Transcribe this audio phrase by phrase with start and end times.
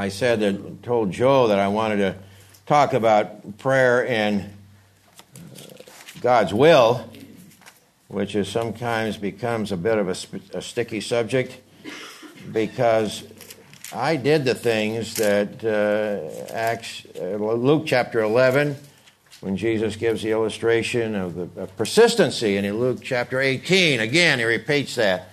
[0.00, 2.16] I said that, told Joe that I wanted to
[2.64, 5.82] talk about prayer and uh,
[6.22, 7.06] God's will,
[8.08, 11.60] which sometimes becomes a bit of a, a sticky subject
[12.50, 13.24] because
[13.92, 18.76] I did the things that uh, Acts, uh, Luke chapter 11,
[19.42, 24.38] when Jesus gives the illustration of the of persistency, and in Luke chapter 18, again,
[24.38, 25.29] he repeats that.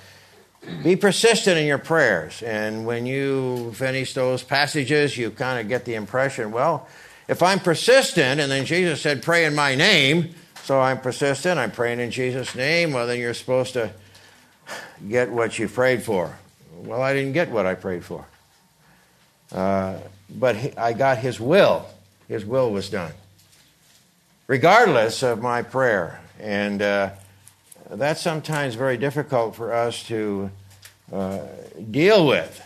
[0.83, 2.41] Be persistent in your prayers.
[2.43, 6.87] And when you finish those passages, you kind of get the impression, well,
[7.27, 11.71] if I'm persistent, and then Jesus said, pray in my name, so I'm persistent, I'm
[11.71, 13.91] praying in Jesus' name, well, then you're supposed to
[15.07, 16.35] get what you prayed for.
[16.75, 18.25] Well, I didn't get what I prayed for.
[19.51, 19.97] Uh,
[20.29, 21.85] but I got His will.
[22.27, 23.13] His will was done,
[24.47, 26.19] regardless of my prayer.
[26.39, 27.11] And uh,
[27.89, 30.51] that's sometimes very difficult for us to
[31.11, 31.39] uh,
[31.89, 32.63] deal with.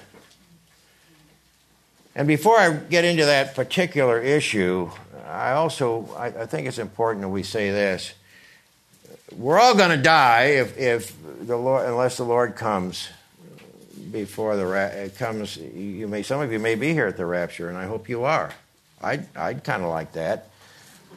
[2.16, 4.90] And before I get into that particular issue,
[5.28, 8.14] I also I, I think it's important that we say this:
[9.36, 13.08] we're all going to die if, if the Lord, unless the Lord comes
[14.12, 15.56] before the ra- comes.
[15.58, 18.26] You may some of you may be here at the rapture, and I hope you
[18.26, 18.54] are.
[19.02, 20.50] I'd I'd kind of like that,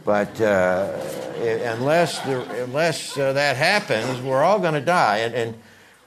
[0.04, 0.92] but uh,
[1.40, 5.54] unless unless uh, that happens, we're all going to die, and, and,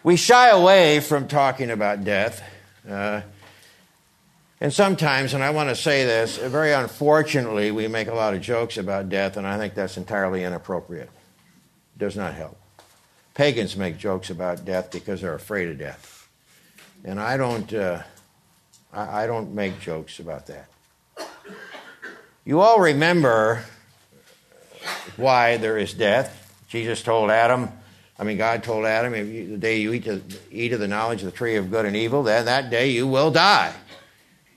[0.03, 2.41] we shy away from talking about death.
[2.87, 3.21] Uh,
[4.61, 8.39] and sometimes, and I want to say this, very unfortunately, we make a lot of
[8.41, 11.09] jokes about death, and I think that's entirely inappropriate.
[11.09, 12.57] It does not help.
[13.33, 16.17] Pagans make jokes about death because they're afraid of death
[17.03, 18.01] and I don't, uh,
[18.93, 20.69] I, I don't make jokes about that.
[22.45, 23.63] You all remember
[25.17, 26.43] why there is death.
[26.69, 27.69] Jesus told Adam,
[28.19, 30.87] I mean, God told Adam, if you, the day you eat, to, eat of the
[30.87, 33.73] knowledge of the tree of good and evil, then that day you will die.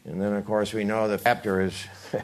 [0.05, 1.75] And then, of course, we know the chapter is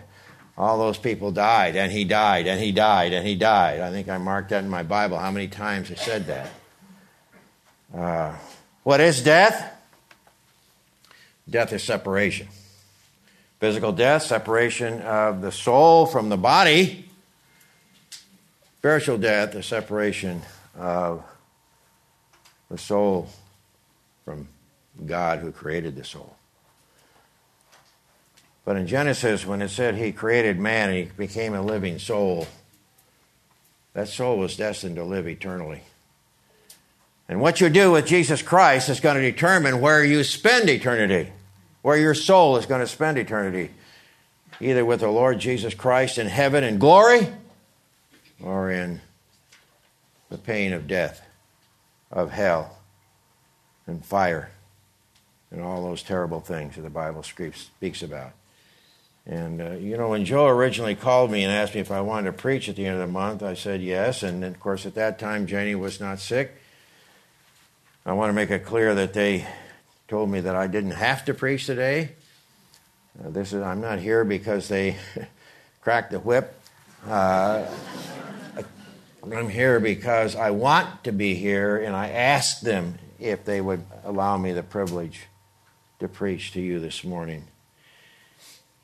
[0.59, 3.81] all those people died, and he died, and he died, and he died.
[3.81, 6.51] I think I marked that in my Bible how many times it said that.
[7.95, 8.35] Uh,
[8.83, 9.73] what is death?
[11.49, 12.49] Death is separation.
[13.61, 17.06] Physical death, separation of the soul from the body.
[18.87, 20.41] Spiritual death, the separation
[20.79, 21.25] of
[22.71, 23.29] the soul
[24.25, 24.47] from
[25.05, 26.37] God who created the soul.
[28.65, 32.47] But in Genesis, when it said he created man and he became a living soul,
[33.93, 35.83] that soul was destined to live eternally.
[37.29, 41.33] And what you do with Jesus Christ is going to determine where you spend eternity,
[41.83, 43.73] where your soul is going to spend eternity,
[44.61, 47.27] either with the Lord Jesus Christ in heaven in glory
[48.43, 49.01] or in
[50.29, 51.25] the pain of death,
[52.11, 52.79] of hell,
[53.87, 54.51] and fire,
[55.51, 58.33] and all those terrible things that the Bible speaks about.
[59.27, 62.31] And, uh, you know, when Joe originally called me and asked me if I wanted
[62.31, 64.23] to preach at the end of the month, I said yes.
[64.23, 66.55] And, of course, at that time, Janie was not sick.
[68.05, 69.45] I want to make it clear that they
[70.07, 72.11] told me that I didn't have to preach today.
[73.19, 74.97] Uh, this is I'm not here because they
[75.81, 76.55] cracked the whip.
[77.05, 77.67] Uh,
[79.33, 83.85] I'm here because I want to be here, and I asked them if they would
[84.05, 85.23] allow me the privilege
[86.01, 87.45] to preach to you this morning.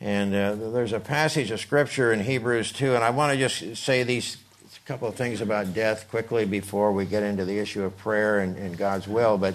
[0.01, 3.83] And uh, there's a passage of scripture in Hebrews 2, and I want to just
[3.83, 4.39] say these
[4.85, 8.57] couple of things about death quickly before we get into the issue of prayer and,
[8.57, 9.39] and God's will.
[9.39, 9.55] But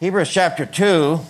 [0.00, 1.20] Hebrews chapter 2,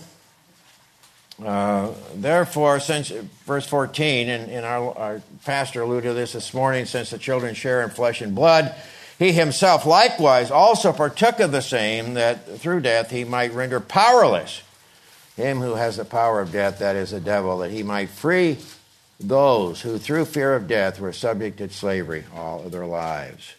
[1.45, 3.11] uh, therefore, since
[3.45, 7.55] verse 14, and, and our, our pastor alluded to this this morning, since the children
[7.55, 8.75] share in flesh and blood,
[9.19, 14.63] he himself likewise also partook of the same, that through death he might render powerless
[15.37, 18.59] him who has the power of death, that is the devil, that he might free
[19.21, 23.55] those who through fear of death were subject to slavery all of their lives.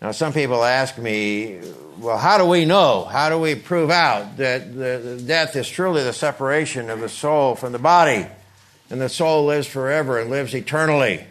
[0.00, 1.60] Now, some people ask me,
[1.98, 3.04] well, how do we know?
[3.04, 7.56] How do we prove out that the, death is truly the separation of the soul
[7.56, 8.26] from the body,
[8.90, 11.24] and the soul lives forever and lives eternally?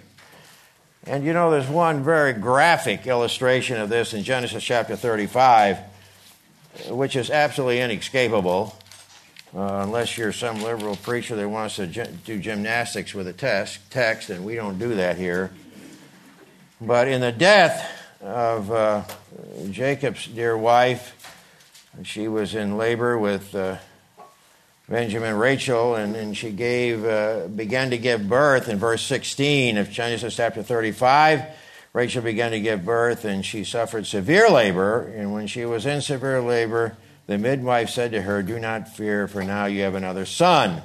[1.06, 5.78] And you know, there's one very graphic illustration of this in Genesis chapter 35,
[6.90, 8.78] which is absolutely inescapable
[9.56, 14.30] uh, unless you're some liberal preacher that wants to do gymnastics with a test, text,
[14.30, 15.52] and we don't do that here.
[16.82, 17.97] But in the death
[18.28, 19.04] of uh,
[19.72, 21.14] Jacob's dear wife,
[22.04, 23.78] she was in labor with uh,
[24.90, 29.90] Benjamin Rachel, and, and she gave uh, began to give birth in verse 16 of
[29.90, 31.44] Genesis chapter 35.
[31.94, 35.02] Rachel began to give birth, and she suffered severe labor.
[35.16, 39.28] And when she was in severe labor, the midwife said to her, Do not fear,
[39.28, 40.82] for now you have another son.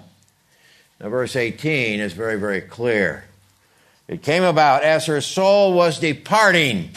[1.01, 3.25] Now, verse 18 is very, very clear.
[4.07, 6.91] It came about as her soul was departing,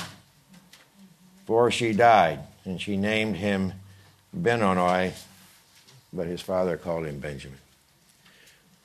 [1.45, 3.73] for she died, and she named him
[4.33, 5.13] Benoni,
[6.11, 7.59] but his father called him Benjamin.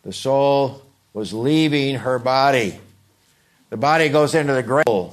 [0.02, 2.78] The soul was leaving her body.
[3.70, 5.10] The body goes into the grave.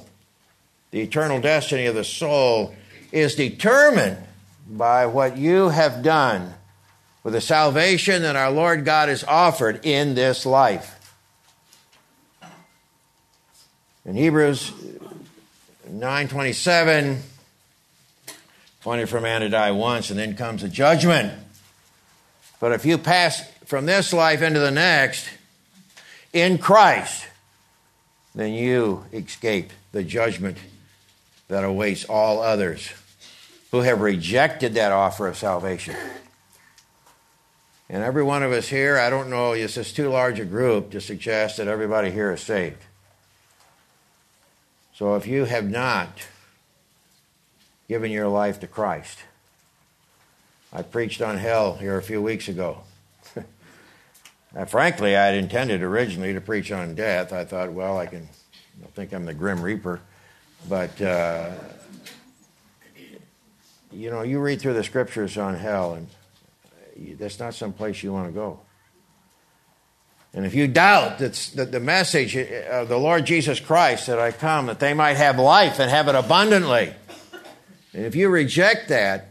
[0.92, 2.74] The eternal destiny of the soul
[3.12, 4.18] is determined
[4.70, 6.54] by what you have done
[7.24, 10.94] with the salvation that our Lord God has offered in this life.
[14.06, 14.72] In Hebrews
[15.90, 17.22] 9:27,
[18.88, 21.34] appointed for man to die once, and then comes the judgment.
[22.62, 25.28] But if you pass from this life into the next
[26.32, 27.28] in Christ,
[28.34, 30.58] then you escape the judgment
[31.50, 32.90] that awaits all others
[33.72, 35.98] who have rejected that offer of salvation.
[37.90, 40.92] And every one of us here, I don't know, this is too large a group
[40.92, 42.82] to suggest that everybody here is saved.
[44.94, 46.26] So if you have not
[47.88, 49.20] given your life to Christ,
[50.74, 52.82] I preached on hell here a few weeks ago.
[54.68, 57.32] frankly, I had intended originally to preach on death.
[57.32, 58.28] I thought, well, I can
[58.84, 60.02] I think I'm the Grim Reaper.
[60.70, 61.52] But, uh,
[63.92, 66.08] you know, you read through the scriptures on hell, and
[67.20, 68.60] that's not some place you want to go.
[70.34, 74.68] And if you doubt that the message of the Lord Jesus Christ that I come
[74.68, 76.94] that they might have life and have it abundantly,
[77.98, 79.30] and if you reject that,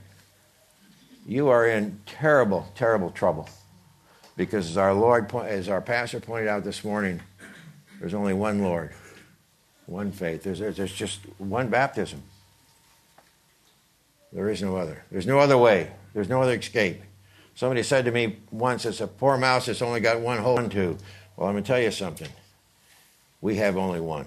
[1.25, 3.49] you are in terrible, terrible trouble.
[4.37, 7.21] Because as our Lord, as our pastor pointed out this morning,
[8.01, 8.93] there's only one Lord,
[9.87, 10.43] one faith.
[10.43, 12.21] There's, there's just one baptism.
[14.33, 15.05] There is no other.
[15.13, 15.93] There's no other way.
[16.13, 17.03] There's no other escape.
[17.55, 20.99] Somebody said to me once, it's a poor mouse that's only got one hole into.
[21.37, 22.31] Well, I'm going to tell you something.
[23.41, 24.27] We have only one.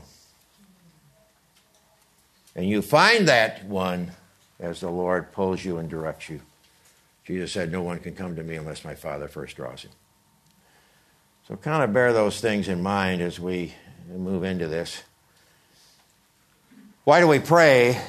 [2.56, 4.14] And you find that one
[4.60, 6.42] as the Lord pulls you and directs you.
[7.26, 9.92] Jesus said, No one can come to me unless my Father first draws him.
[11.48, 13.74] So, kind of bear those things in mind as we
[14.08, 15.02] move into this.
[17.04, 18.00] Why do we pray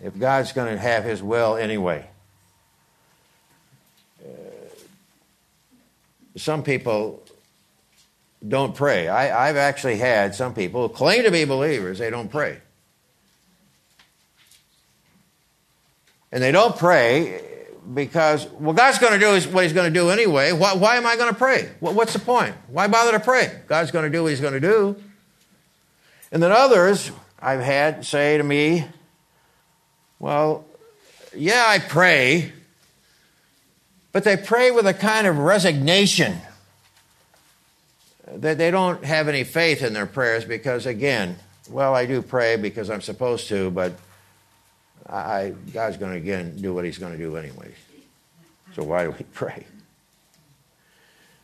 [0.00, 2.06] if God's going to have his will anyway?
[4.24, 4.28] Uh,
[6.36, 7.22] some people
[8.46, 9.08] don't pray.
[9.08, 12.60] I, have actually had some people who claim to be believers, they don't pray.
[16.32, 17.42] And they don't pray
[17.92, 20.52] because, well, God's going to do is what He's going to do anyway.
[20.52, 21.70] Why, why am I going to pray?
[21.80, 22.54] What's the point?
[22.68, 23.60] Why bother to pray?
[23.66, 24.96] God's going to do what He's going to do.
[26.32, 27.10] And then others
[27.40, 28.84] I've had say to me,
[30.18, 30.64] well,
[31.34, 32.52] yeah, I pray,
[34.12, 36.36] but they pray with a kind of resignation
[38.32, 41.36] that they don't have any faith in their prayers because, again,
[41.68, 43.92] well, I do pray because I'm supposed to, but
[45.10, 47.72] I, God's going to again do what He's going to do anyway.
[48.74, 49.66] So why do we pray?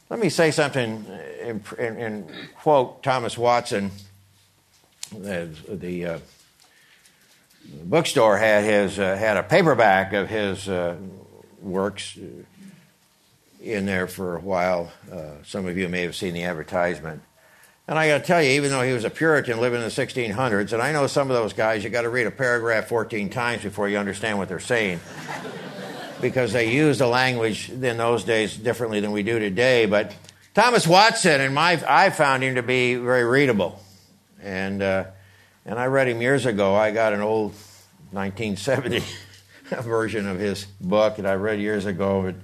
[0.08, 1.04] Let me say something
[1.42, 3.90] and, in, in quote Thomas Watson.
[5.10, 6.18] The, the uh,
[7.84, 10.96] bookstore had his uh, had a paperback of his uh,
[11.60, 12.18] works
[13.60, 14.92] in there for a while.
[15.10, 17.22] Uh, some of you may have seen the advertisement.
[17.88, 19.94] And I got to tell you, even though he was a Puritan living in the
[19.94, 23.30] 1600s, and I know some of those guys, you got to read a paragraph 14
[23.30, 24.98] times before you understand what they're saying.
[26.20, 29.86] because they used the language in those days differently than we do today.
[29.86, 30.14] But
[30.54, 33.80] Thomas Watson, and my, I found him to be very readable.
[34.42, 35.04] And, uh,
[35.64, 36.74] and I read him years ago.
[36.74, 37.52] I got an old
[38.10, 39.04] 1970
[39.82, 42.34] version of his book that I read years ago.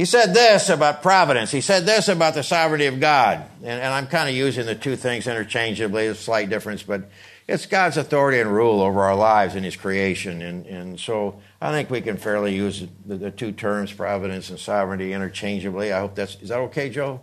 [0.00, 1.50] He said this about providence.
[1.50, 3.44] He said this about the sovereignty of God.
[3.58, 6.06] And, and I'm kind of using the two things interchangeably.
[6.06, 7.10] A slight difference, but
[7.46, 10.40] it's God's authority and rule over our lives and His creation.
[10.40, 14.58] And, and so I think we can fairly use the, the two terms, providence and
[14.58, 15.92] sovereignty, interchangeably.
[15.92, 17.20] I hope that's, is that okay, Joe?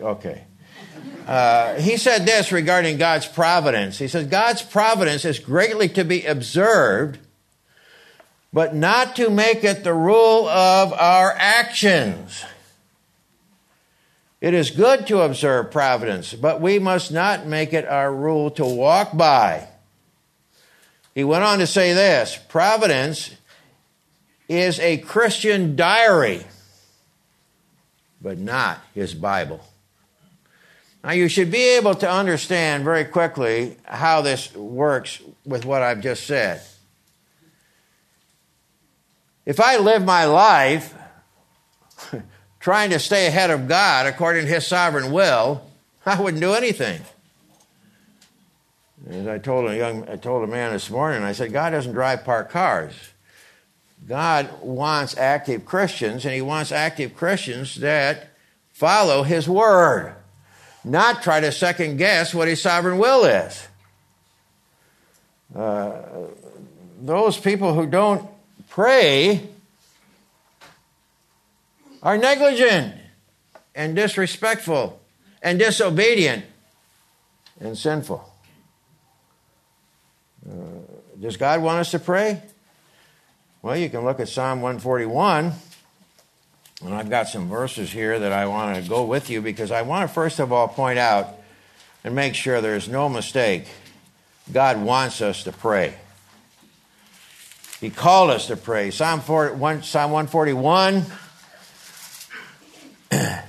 [0.00, 0.44] Okay.
[1.26, 3.98] Uh, he said this regarding God's providence.
[3.98, 7.18] He says, God's providence is greatly to be observed
[8.52, 12.44] but not to make it the rule of our actions.
[14.40, 18.64] It is good to observe providence, but we must not make it our rule to
[18.64, 19.68] walk by.
[21.14, 23.36] He went on to say this Providence
[24.48, 26.44] is a Christian diary,
[28.20, 29.64] but not his Bible.
[31.04, 36.00] Now, you should be able to understand very quickly how this works with what I've
[36.00, 36.62] just said.
[39.44, 40.94] If I live my life
[42.60, 45.62] trying to stay ahead of God according to His sovereign will,
[46.06, 47.00] I wouldn't do anything.
[49.08, 51.92] As I told a young, I told a man this morning, I said, God doesn't
[51.92, 52.94] drive parked cars.
[54.06, 58.28] God wants active Christians, and He wants active Christians that
[58.72, 60.14] follow His word,
[60.84, 63.66] not try to second guess what His sovereign will is.
[65.54, 66.00] Uh,
[67.00, 68.31] those people who don't
[68.72, 69.46] pray
[72.02, 72.94] are negligent
[73.74, 74.98] and disrespectful
[75.42, 76.42] and disobedient
[77.60, 78.26] and sinful.
[80.48, 80.54] Uh,
[81.20, 82.42] does God want us to pray?
[83.60, 85.52] Well, you can look at Psalm 141,
[86.82, 89.82] and I've got some verses here that I want to go with you because I
[89.82, 91.28] want to first of all point out
[92.04, 93.66] and make sure there's no mistake.
[94.50, 95.94] God wants us to pray.
[97.82, 98.92] He called us to pray.
[98.92, 101.04] Psalm, 4, Psalm 141.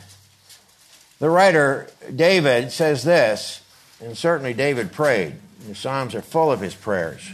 [1.20, 3.62] the writer David says this,
[4.02, 5.36] and certainly David prayed.
[5.68, 7.30] The Psalms are full of his prayers.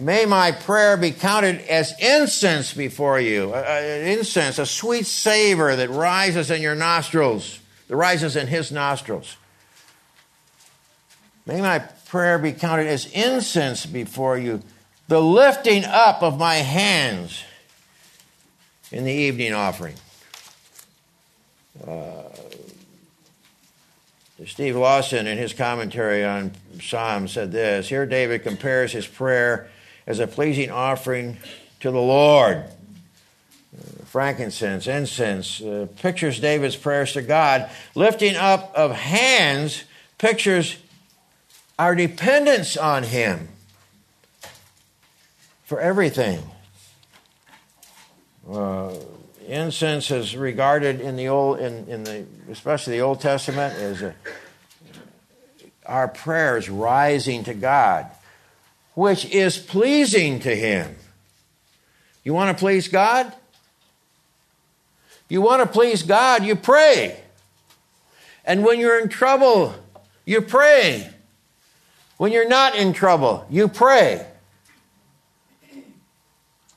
[0.00, 3.52] May my prayer be counted as incense before you.
[3.52, 9.36] Uh, incense, a sweet savor that rises in your nostrils, that rises in his nostrils.
[11.44, 14.62] May my prayer be counted as incense before you,
[15.08, 17.42] the lifting up of my hands
[18.90, 19.96] in the evening offering.
[21.86, 22.22] Uh,
[24.46, 29.70] Steve Lawson, in his commentary on Psalm, said this Here David compares his prayer
[30.06, 31.38] as a pleasing offering
[31.80, 32.56] to the Lord.
[32.56, 37.70] Uh, frankincense, incense, uh, pictures David's prayers to God.
[37.94, 39.84] Lifting up of hands
[40.18, 40.76] pictures
[41.78, 43.48] our dependence on Him
[45.72, 46.38] for everything.
[48.46, 48.92] Uh,
[49.48, 54.14] incense is regarded in the old, in, in the especially the Old Testament, as a,
[55.86, 58.06] our prayers rising to God
[58.92, 60.94] which is pleasing to Him.
[62.22, 63.32] You want to please God?
[65.30, 67.18] You want to please God, you pray.
[68.44, 69.74] And when you're in trouble,
[70.26, 71.08] you pray.
[72.18, 74.26] When you're not in trouble, you pray.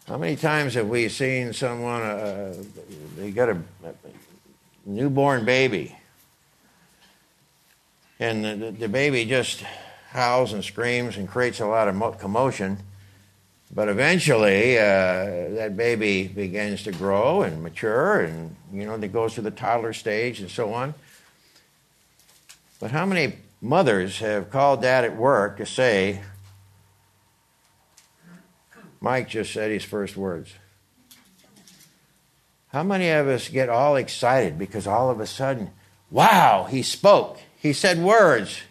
[0.07, 2.53] How many times have we seen someone, uh,
[3.17, 3.93] they got a, a
[4.85, 5.95] newborn baby,
[8.19, 9.63] and the, the baby just
[10.09, 12.77] howls and screams and creates a lot of commotion.
[13.73, 14.83] But eventually, uh,
[15.55, 19.91] that baby begins to grow and mature, and you know, it goes through the toddler
[19.91, 20.93] stage and so on.
[22.79, 26.21] But how many mothers have called dad at work to say,
[29.05, 30.51] Mike just said his first words?
[32.69, 35.69] How many of us get all excited because all of a sudden,
[36.09, 38.61] wow, he spoke, he said words,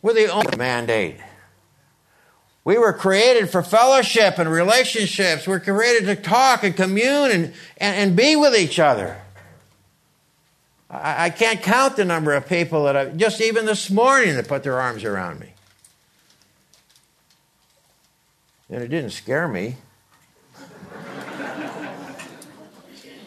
[0.00, 1.18] we're the only mandate.
[2.64, 5.46] We were created for fellowship and relationships.
[5.46, 7.44] We're created to talk and commune and,
[7.76, 9.20] and, and be with each other.
[10.88, 14.48] I, I can't count the number of people that I, just even this morning, that
[14.48, 15.52] put their arms around me.
[18.70, 19.76] And it didn't scare me.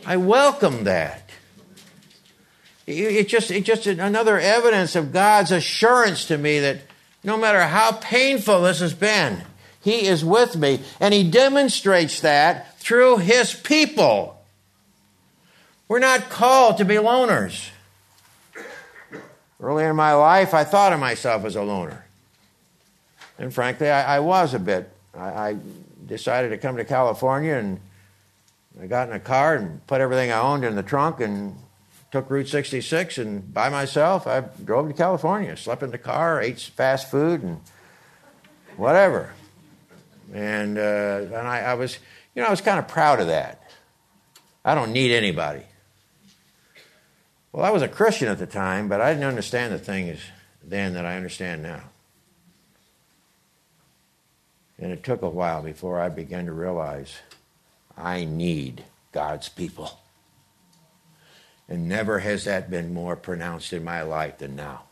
[0.06, 1.30] I welcome that.
[2.86, 6.82] It's just, it's just another evidence of God's assurance to me that
[7.24, 9.42] no matter how painful this has been,
[9.82, 10.82] He is with me.
[11.00, 14.42] And He demonstrates that through His people.
[15.88, 17.70] We're not called to be loners.
[19.62, 22.06] Early in my life, I thought of myself as a loner.
[23.38, 24.93] And frankly, I, I was a bit.
[25.17, 25.58] I, I
[26.05, 27.79] decided to come to California and
[28.82, 31.55] I got in a car and put everything I owned in the trunk and
[32.12, 36.60] took Route 66 and by myself, I drove to California, slept in the car, ate
[36.60, 37.60] fast food, and
[38.77, 39.34] whatever.
[40.34, 41.98] And, uh, and I, I was,
[42.36, 43.63] you know, I was kind of proud of that.
[44.65, 45.63] I don't need anybody.
[47.51, 50.20] Well, I was a Christian at the time, but I didn't understand the things
[50.63, 51.82] then that I understand now.
[54.84, 57.16] And it took a while before I began to realize
[57.98, 59.98] I need God's people.
[61.70, 64.84] And never has that been more pronounced in my life than now.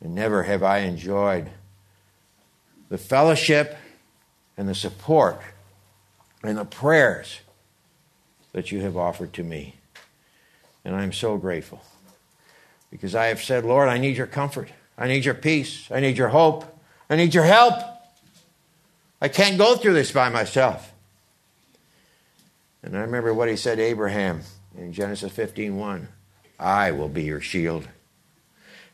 [0.00, 1.48] And never have I enjoyed
[2.88, 3.76] the fellowship
[4.56, 5.40] and the support
[6.42, 7.38] and the prayers
[8.50, 9.76] that you have offered to me.
[10.84, 11.82] And I'm so grateful
[12.90, 14.70] because I have said, Lord, I need your comfort.
[14.98, 15.88] I need your peace.
[15.92, 16.64] I need your hope.
[17.08, 17.97] I need your help.
[19.20, 20.92] I can't go through this by myself.
[22.82, 24.42] And I remember what he said to Abraham
[24.76, 26.08] in Genesis 15:1.
[26.58, 27.88] I will be your shield.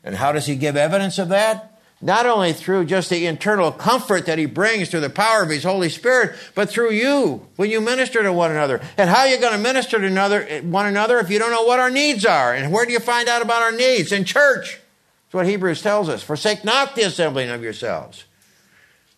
[0.03, 1.71] And how does he give evidence of that?
[2.01, 5.63] Not only through just the internal comfort that he brings through the power of his
[5.63, 8.81] Holy Spirit, but through you when you minister to one another.
[8.97, 11.63] And how are you going to minister to another, one another if you don't know
[11.63, 12.53] what our needs are?
[12.53, 14.11] And where do you find out about our needs?
[14.11, 14.79] In church.
[15.25, 16.21] That's what Hebrews tells us.
[16.21, 18.25] Forsake not the assembling of yourselves.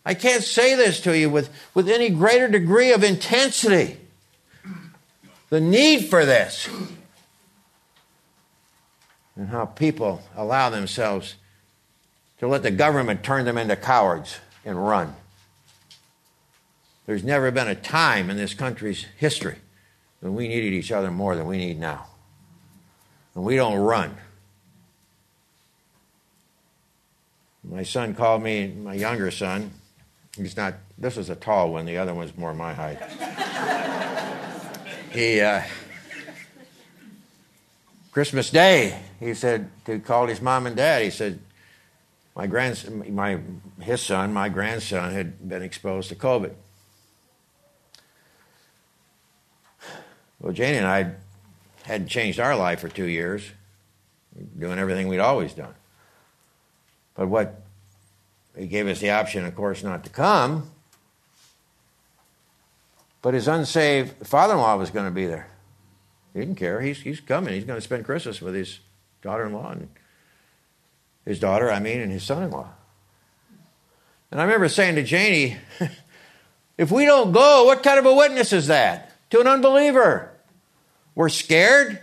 [0.08, 3.98] I can't say this to you with, with any greater degree of intensity.
[5.50, 6.70] The need for this.
[9.36, 11.36] And how people allow themselves
[12.40, 15.14] to let the government turn them into cowards and run.
[17.06, 19.58] There's never been a time in this country's history
[20.22, 22.06] when we needed each other more than we need now.
[23.36, 24.16] And we don't run.
[27.62, 29.72] My son called me, my younger son,
[30.46, 33.00] he's not, this is a tall one, the other one's more my height.
[35.12, 35.62] he, uh,
[38.12, 41.40] Christmas Day, he said, to call his mom and dad, he said,
[42.36, 43.40] my grandson, my
[43.82, 46.54] his son, my grandson had been exposed to COVID.
[50.40, 51.14] Well, Janie and I
[51.84, 53.44] hadn't changed our life for two years,
[54.58, 55.74] doing everything we'd always done.
[57.16, 57.62] But what
[58.58, 60.70] he gave us the option, of course, not to come.
[63.22, 65.50] But his unsaved father-in-law was going to be there.
[66.34, 66.82] He didn't care.
[66.82, 67.54] He's he's coming.
[67.54, 68.80] He's going to spend Christmas with his
[69.22, 69.90] daughter-in-law and
[71.26, 72.70] his daughter, I mean, and his son in law.
[74.32, 75.58] And I remember saying to Janie,
[76.78, 80.32] if we don't go, what kind of a witness is that to an unbeliever?
[81.16, 82.00] We're scared.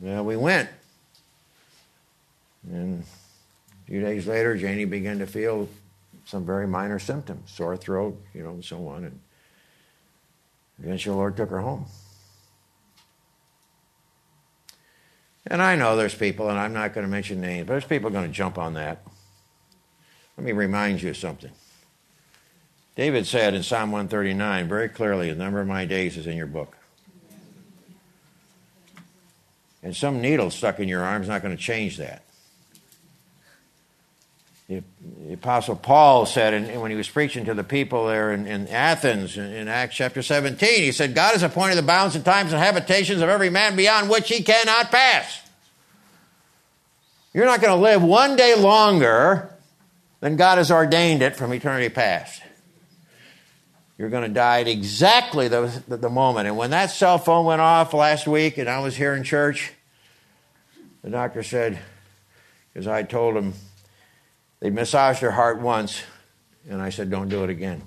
[0.00, 0.70] Well, we went.
[2.70, 5.68] And a few days later, Janie began to feel
[6.24, 9.04] some very minor symptoms sore throat, you know, and so on.
[9.04, 9.20] And
[10.82, 11.86] eventually, the Lord took her home.
[15.46, 18.10] And I know there's people, and I'm not going to mention names, but there's people
[18.10, 19.02] going to jump on that.
[20.36, 21.50] Let me remind you of something.
[22.94, 26.46] David said in Psalm 139 very clearly, the number of my days is in your
[26.46, 26.76] book.
[29.82, 32.24] And some needle stuck in your arm is not going to change that.
[34.68, 34.82] The,
[35.32, 39.38] Apostle Paul said in, when he was preaching to the people there in, in Athens
[39.38, 42.62] in, in, Acts chapter 17, he said, God has appointed the bounds and times and
[42.62, 45.40] habitations of every man beyond which he cannot pass.
[47.32, 49.54] You're not going to live one day longer
[50.20, 52.42] than God has ordained it from eternity past.
[53.96, 56.46] You're going to die at exactly the, the moment.
[56.46, 59.72] And when that cell phone went off last week and I was here in church,
[61.02, 61.78] the doctor said,
[62.72, 63.54] because I told him,
[64.60, 66.02] they massaged her heart once,
[66.68, 67.82] and I said, Don't do it again.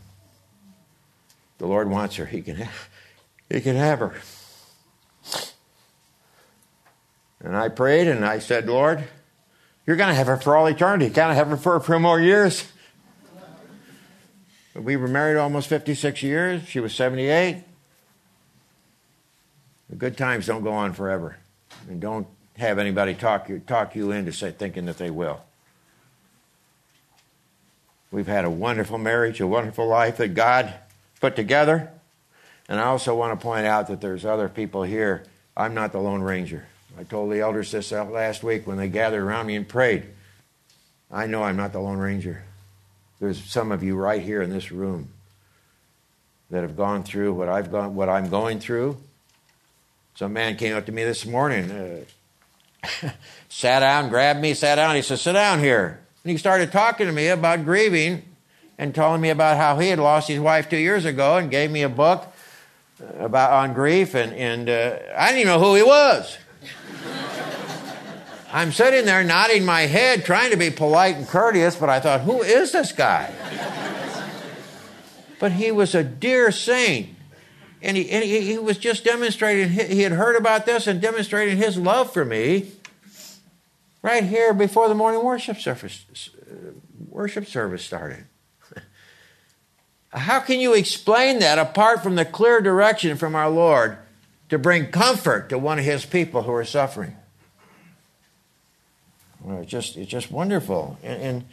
[1.58, 2.26] The Lord wants her.
[2.26, 2.90] He can have,
[3.50, 4.16] he can have her.
[7.44, 9.04] And I prayed and I said, Lord,
[9.86, 11.06] you're going to have her for all eternity.
[11.06, 12.64] You can't have her for a few more years.
[14.74, 16.64] We were married almost 56 years.
[16.68, 17.64] She was 78.
[19.90, 21.38] The good times don't go on forever.
[21.90, 25.42] And don't have anybody talk you, talk you into say, thinking that they will.
[28.12, 30.74] We've had a wonderful marriage, a wonderful life that God
[31.22, 31.90] put together.
[32.68, 35.24] And I also want to point out that there's other people here.
[35.56, 36.66] I'm not the Lone Ranger.
[37.00, 40.06] I told the elders this last week when they gathered around me and prayed.
[41.10, 42.44] I know I'm not the Lone Ranger.
[43.20, 45.10] There's some of you right here in this room
[46.50, 48.98] that have gone through what I've gone, what I'm going through.
[50.16, 53.12] Some man came up to me this morning, uh,
[53.50, 54.96] sat down, grabbed me, sat down.
[54.96, 58.24] He said, "Sit down here." And he started talking to me about grieving
[58.78, 61.72] and telling me about how he had lost his wife two years ago and gave
[61.72, 62.32] me a book
[63.18, 64.14] about on grief.
[64.14, 66.38] And, and uh, I didn't even know who he was.
[68.54, 72.22] I'm sitting there nodding my head, trying to be polite and courteous, but I thought,
[72.22, 73.34] who is this guy?
[75.40, 77.10] but he was a dear saint.
[77.82, 81.58] And he, and he, he was just demonstrating, he had heard about this and demonstrating
[81.58, 82.74] his love for me
[84.02, 86.06] right here before the morning worship service,
[86.50, 86.72] uh,
[87.10, 88.26] worship service started.
[90.14, 93.98] How can you explain that apart from the clear direction from our Lord
[94.50, 97.16] to bring comfort to one of his people who are suffering?
[99.40, 100.98] Well, it's just, it's just wonderful.
[101.02, 101.46] And,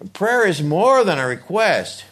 [0.00, 2.04] and prayer is more than a request.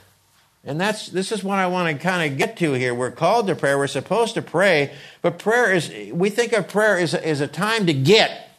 [0.64, 2.94] And that's this is what I want to kind of get to here.
[2.94, 3.78] We're called to prayer.
[3.78, 7.86] We're supposed to pray, but prayer is we think of prayer as, as a time
[7.86, 8.49] to get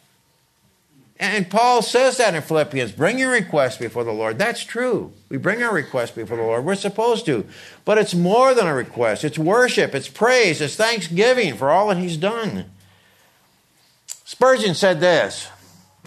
[1.22, 4.40] And Paul says that in Philippians bring your request before the Lord.
[4.40, 5.12] That's true.
[5.28, 6.64] We bring our request before the Lord.
[6.64, 7.46] We're supposed to.
[7.84, 11.98] But it's more than a request, it's worship, it's praise, it's thanksgiving for all that
[11.98, 12.64] He's done.
[14.24, 15.48] Spurgeon said this.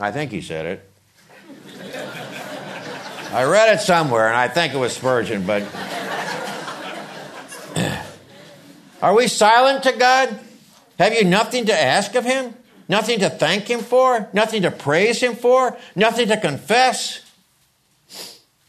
[0.01, 0.91] I think he said it.
[3.31, 5.63] I read it somewhere, and I think it was Spurgeon, but.
[9.01, 10.37] Are we silent to God?
[10.99, 12.53] Have you nothing to ask of Him?
[12.87, 14.29] Nothing to thank Him for?
[14.33, 15.77] Nothing to praise Him for?
[15.95, 17.21] Nothing to confess?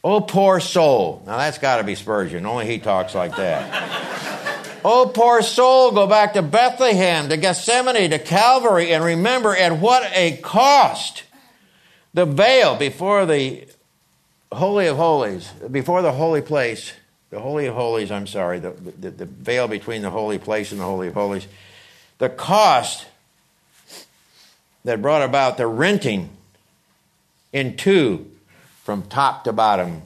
[0.02, 1.22] Oh, poor soul.
[1.26, 2.46] Now that's got to be Spurgeon.
[2.46, 4.78] Only he talks like that.
[4.84, 10.08] oh, poor soul, go back to Bethlehem, to Gethsemane, to Calvary, and remember at what
[10.14, 11.24] a cost
[12.14, 13.66] the veil before the
[14.52, 16.92] Holy of Holies, before the holy place,
[17.30, 20.80] the Holy of Holies, I'm sorry, the, the, the veil between the holy place and
[20.80, 21.46] the Holy of Holies,
[22.18, 23.06] the cost
[24.86, 26.30] that brought about the renting
[27.52, 28.30] in two
[28.84, 30.02] from top to bottom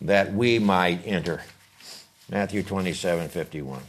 [0.00, 1.42] that we might enter.
[2.30, 3.82] Matthew 27 51.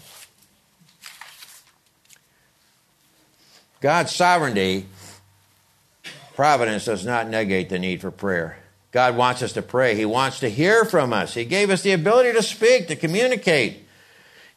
[3.79, 4.87] God's sovereignty,
[6.35, 8.57] providence, does not negate the need for prayer.
[8.91, 9.95] God wants us to pray.
[9.95, 11.33] He wants to hear from us.
[11.33, 13.87] He gave us the ability to speak, to communicate.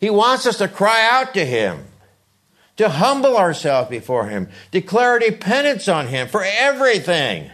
[0.00, 1.84] He wants us to cry out to Him
[2.76, 7.50] to humble ourselves before Him, declare dependence on Him for everything.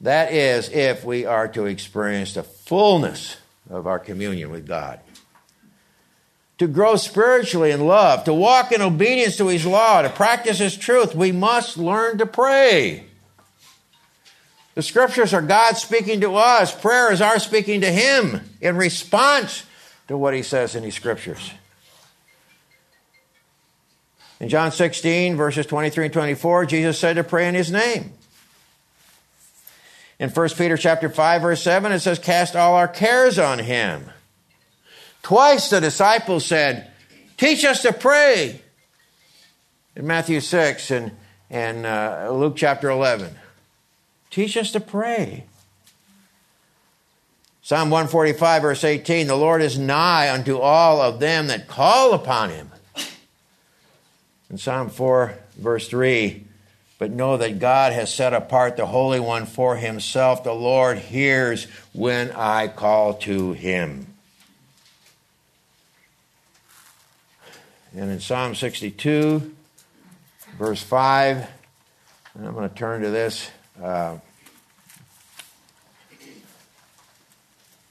[0.00, 3.36] That is, if we are to experience the fullness
[3.68, 5.00] of our communion with God.
[6.58, 10.76] To grow spiritually in love, to walk in obedience to His law, to practice His
[10.76, 13.04] truth, we must learn to pray.
[14.74, 16.74] The scriptures are God speaking to us.
[16.74, 19.64] Prayer is our speaking to Him in response
[20.08, 21.52] to what He says in His scriptures.
[24.40, 28.14] In John 16, verses 23 and 24, Jesus said to pray in his name.
[30.18, 34.10] In 1 Peter chapter 5, verse 7, it says, Cast all our cares on him.
[35.22, 36.90] Twice the disciples said,
[37.36, 38.62] Teach us to pray.
[39.94, 41.12] In Matthew 6 and,
[41.50, 43.34] and uh, Luke chapter 11.
[44.30, 45.44] Teach us to pray.
[47.62, 52.50] Psalm 145, verse 18 The Lord is nigh unto all of them that call upon
[52.50, 52.70] him.
[54.50, 56.44] In Psalm 4, verse 3,
[56.98, 60.42] but know that God has set apart the Holy One for himself.
[60.42, 64.06] The Lord hears when I call to him.
[67.96, 69.54] And in Psalm 62,
[70.58, 71.48] verse 5,
[72.34, 73.50] and I'm going to turn to this.
[73.80, 74.18] Uh,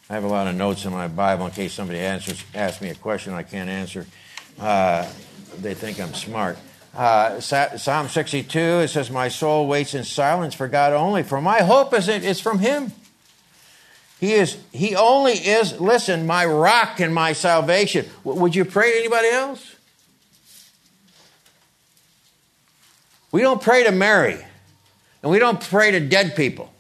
[0.10, 2.90] I have a lot of notes in my Bible in case somebody answers, asks me
[2.90, 4.06] a question I can't answer.
[4.60, 5.08] Uh,
[5.58, 6.58] they think I'm smart.
[6.96, 11.60] Uh, Psalm 62, it says, My soul waits in silence for God only, for my
[11.60, 12.92] hope is, is from Him.
[14.20, 18.06] He is, He only is, listen, my rock and my salvation.
[18.24, 19.76] Would you pray to anybody else?
[23.32, 24.44] We don't pray to Mary,
[25.22, 26.74] and we don't pray to dead people.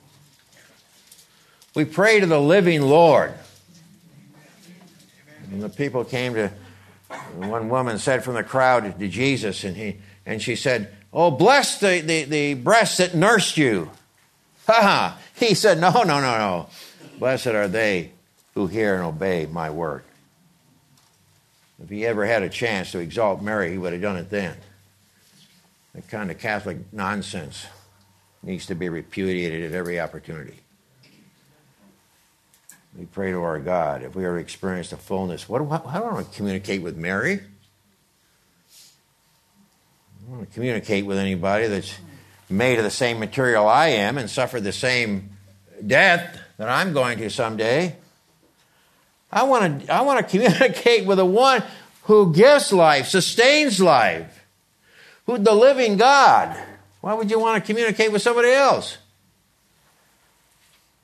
[1.75, 3.33] We pray to the living Lord.
[5.51, 6.51] And the people came to
[7.35, 11.79] one woman said from the crowd to Jesus, and, he, and she said, Oh, bless
[11.79, 13.91] the, the, the breasts that nursed you.
[14.67, 15.17] Ha ha.
[15.35, 16.69] He said, No, no, no, no.
[17.17, 18.11] Blessed are they
[18.53, 20.03] who hear and obey my word.
[21.81, 24.55] If he ever had a chance to exalt Mary, he would have done it then.
[25.95, 27.65] That kind of Catholic nonsense
[28.43, 30.59] needs to be repudiated at every opportunity.
[32.99, 34.03] We pray to our God.
[34.03, 36.97] If we ever experience the fullness, what, how, how do I want to communicate with
[36.97, 37.39] Mary?
[40.27, 41.97] I want to communicate with anybody that's
[42.49, 45.29] made of the same material I am and suffered the same
[45.87, 47.95] death that I'm going to someday.
[49.31, 51.63] I want to, I want to communicate with the one
[52.03, 54.43] who gives life, sustains life,
[55.25, 56.53] who the living God.
[56.99, 58.97] Why would you want to communicate with somebody else?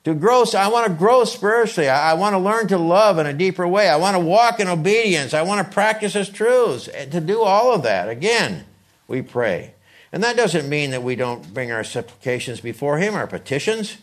[0.06, 1.88] To grow, I want to grow spiritually.
[1.88, 3.88] I, want to learn to love in a deeper way.
[3.88, 5.34] I want to walk in obedience.
[5.34, 6.88] I want to practice His truths.
[6.94, 8.66] Eh, to do all of that, again,
[9.08, 9.74] we pray.
[10.12, 13.96] And that doesn't mean that we don't bring our supplications before Him, our petitions.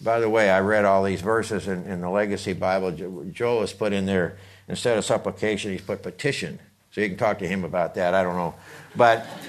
[0.00, 2.92] By the way, I read all these verses in, in the Legacy Bible.
[3.32, 6.60] Joel has put in there, instead of supplication, he's put petition.
[6.92, 8.14] So you can talk to him about that.
[8.14, 8.54] I don't know.
[8.94, 9.26] But,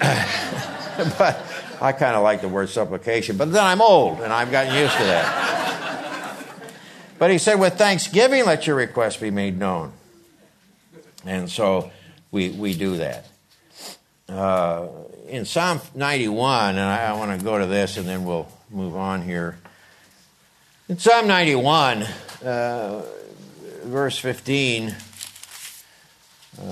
[1.16, 1.40] but
[1.80, 3.36] I kind of like the word supplication.
[3.36, 5.56] But then I'm old and I've gotten used to that.
[7.18, 9.92] But he said, with thanksgiving, let your request be made known.
[11.24, 11.90] And so
[12.30, 13.26] we, we do that.
[14.28, 14.88] uh,
[15.28, 18.96] in Psalm 91, and I, I want to go to this and then we'll move
[18.96, 19.58] on here.
[20.88, 22.02] In Psalm 91,
[22.44, 23.02] uh,
[23.84, 24.94] verse 15,
[26.60, 26.64] uh,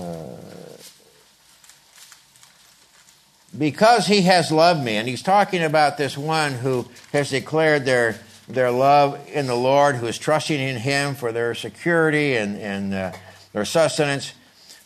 [3.58, 8.16] because he has loved me, and he's talking about this one who has declared their,
[8.48, 12.94] their love in the Lord, who is trusting in him for their security and, and
[12.94, 13.12] uh,
[13.52, 14.32] their sustenance.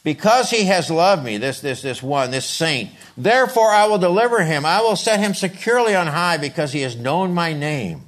[0.02, 4.42] Because he has loved me, this, this, this one, this saint, therefore I will deliver
[4.42, 4.64] him.
[4.64, 8.02] I will set him securely on high because he has known my name,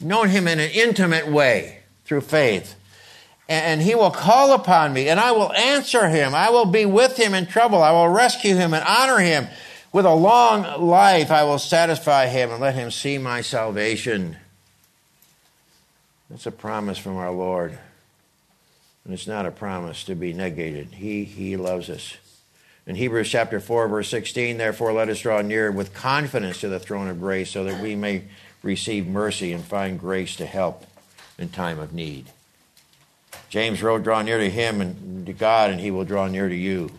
[0.00, 2.76] known him in an intimate way through faith.
[3.48, 6.34] And he will call upon me and I will answer him.
[6.34, 7.82] I will be with him in trouble.
[7.82, 9.46] I will rescue him and honor him.
[9.92, 14.36] With a long life, I will satisfy him and let him see my salvation.
[16.28, 17.78] That's a promise from our Lord.
[19.04, 20.88] And it's not a promise to be negated.
[20.94, 22.16] He, he loves us.
[22.86, 26.80] In Hebrews chapter 4, verse 16, therefore let us draw near with confidence to the
[26.80, 28.24] throne of grace so that we may
[28.62, 30.84] receive mercy and find grace to help
[31.38, 32.26] in time of need.
[33.48, 36.54] James wrote, Draw near to him and to God, and he will draw near to
[36.54, 36.90] you.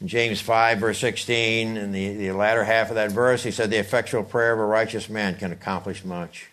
[0.00, 3.70] In James 5, verse 16, in the, the latter half of that verse, he said,
[3.70, 6.48] The effectual prayer of a righteous man can accomplish much.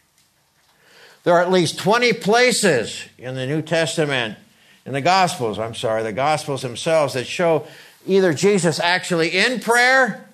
[1.24, 4.38] There are at least 20 places in the New Testament,
[4.86, 7.68] in the Gospels, I'm sorry, the Gospels themselves, that show
[8.08, 10.30] either Jesus actually in prayer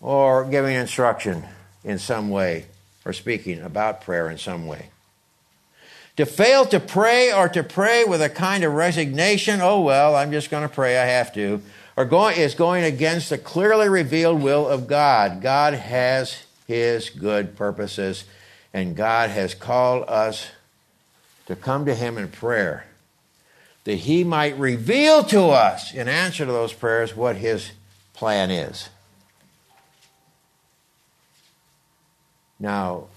[0.00, 1.44] or giving instruction
[1.84, 2.66] in some way
[3.04, 4.88] or speaking about prayer in some way.
[6.16, 10.30] To fail to pray or to pray with a kind of resignation, oh well, I'm
[10.30, 11.62] just going to pray, I have to,
[11.96, 15.40] or going, is going against the clearly revealed will of God.
[15.40, 18.24] God has His good purposes
[18.74, 20.48] and God has called us
[21.46, 22.86] to come to Him in prayer
[23.84, 27.72] that He might reveal to us, in answer to those prayers, what His
[28.14, 28.88] plan is.
[32.60, 33.08] Now,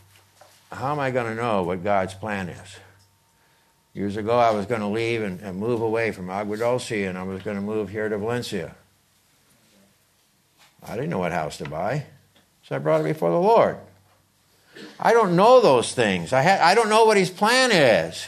[0.75, 2.77] how am I going to know what God's plan is?
[3.93, 7.17] Years ago, I was going to leave and, and move away from Agua Dulce, and
[7.17, 8.75] I was going to move here to Valencia.
[10.83, 12.05] I didn't know what house to buy,
[12.63, 13.77] so I brought it before the Lord.
[14.99, 16.33] I don't know those things.
[16.33, 18.27] I, ha- I don't know what his plan is.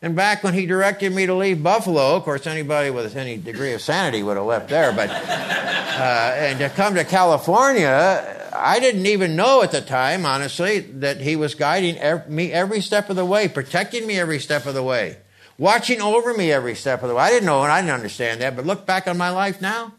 [0.00, 3.74] And back when he directed me to leave Buffalo, of course, anybody with any degree
[3.74, 9.06] of sanity would have left there, but, uh, and to come to California, I didn't
[9.06, 13.24] even know at the time, honestly, that he was guiding me every step of the
[13.24, 15.18] way, protecting me every step of the way,
[15.58, 17.22] watching over me every step of the way.
[17.22, 19.94] I didn't know and I didn't understand that, but look back on my life now.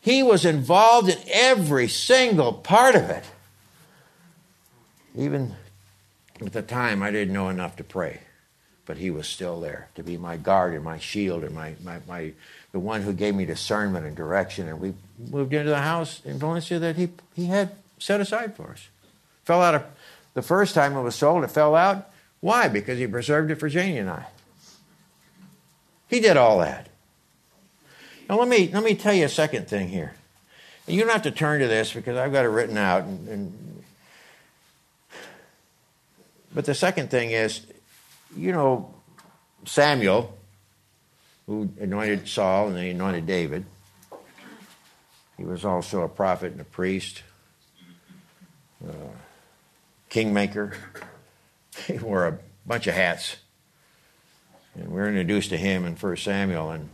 [0.00, 3.24] He was involved in every single part of it.
[5.14, 5.54] Even
[6.40, 8.20] at the time, I didn't know enough to pray,
[8.86, 11.98] but He was still there to be my guard and my shield and my, my,
[12.08, 12.32] my
[12.72, 14.68] the one who gave me discernment and direction.
[14.68, 14.94] And we
[15.30, 18.88] moved into the house in Valencia that He, he had set aside for us.
[19.44, 19.84] Fell out of
[20.34, 22.08] the first time it was sold, it fell out.
[22.40, 22.68] Why?
[22.68, 24.26] Because He preserved it for Janie and I.
[26.08, 26.88] He did all that.
[28.28, 30.14] Now let me let me tell you a second thing here.
[30.86, 33.28] And you don't have to turn to this because I've got it written out, and,
[33.28, 33.84] and
[36.52, 37.60] but the second thing is,
[38.36, 38.92] you know,
[39.64, 40.36] Samuel,
[41.46, 43.64] who anointed Saul and then he anointed David,
[45.40, 47.22] he was also a prophet and a priest,
[48.86, 48.92] uh,
[50.10, 50.74] kingmaker.
[51.86, 53.36] He wore a bunch of hats.
[54.74, 56.72] And we're introduced to him in 1 Samuel.
[56.72, 56.90] And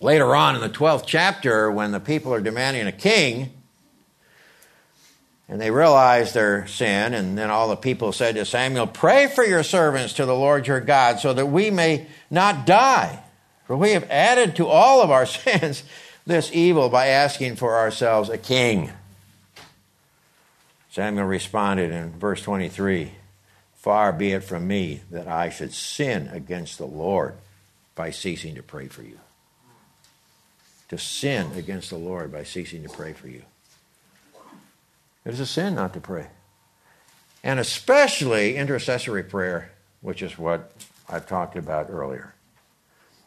[0.00, 3.50] later on in the 12th chapter, when the people are demanding a king,
[5.48, 9.44] and they realized their sin, and then all the people said to Samuel, Pray for
[9.44, 13.22] your servants to the Lord your God, so that we may not die.
[13.66, 15.82] For we have added to all of our sins
[16.26, 18.90] this evil by asking for ourselves a king.
[20.90, 23.12] Samuel responded in verse 23
[23.76, 27.36] Far be it from me that I should sin against the Lord
[27.94, 29.20] by ceasing to pray for you.
[30.88, 33.42] To sin against the Lord by ceasing to pray for you.
[35.24, 36.26] It is a sin not to pray.
[37.44, 40.72] And especially intercessory prayer, which is what
[41.08, 42.34] I've talked about earlier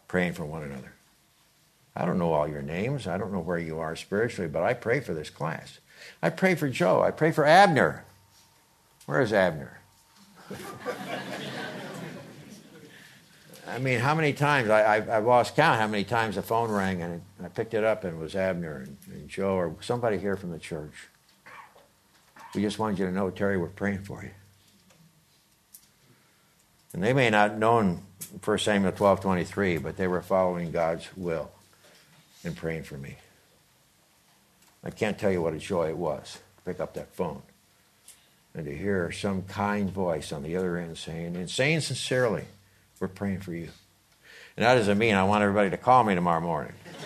[0.10, 0.92] praying for one another.
[2.00, 3.08] I don't know all your names.
[3.08, 5.80] I don't know where you are spiritually, but I pray for this class.
[6.22, 7.02] I pray for Joe.
[7.02, 8.06] I pray for Abner.
[9.06, 9.82] Where is Abner?
[13.68, 14.70] I mean, how many times?
[14.70, 18.06] I, have lost count how many times the phone rang and I picked it up
[18.06, 20.94] and it was Abner and, and Joe or somebody here from the church.
[22.56, 24.32] We just wanted you to know, Terry, we're praying for you.
[26.94, 28.04] And they may not have known
[28.42, 31.52] 1 Samuel 12 23, but they were following God's will.
[32.44, 33.18] And praying for me.
[34.84, 37.42] I can't tell you what a joy it was to pick up that phone
[38.54, 42.46] and to hear some kind voice on the other end saying, and saying sincerely,
[43.00, 43.70] we're praying for you.
[44.58, 46.74] And that doesn't mean I want everybody to call me tomorrow morning.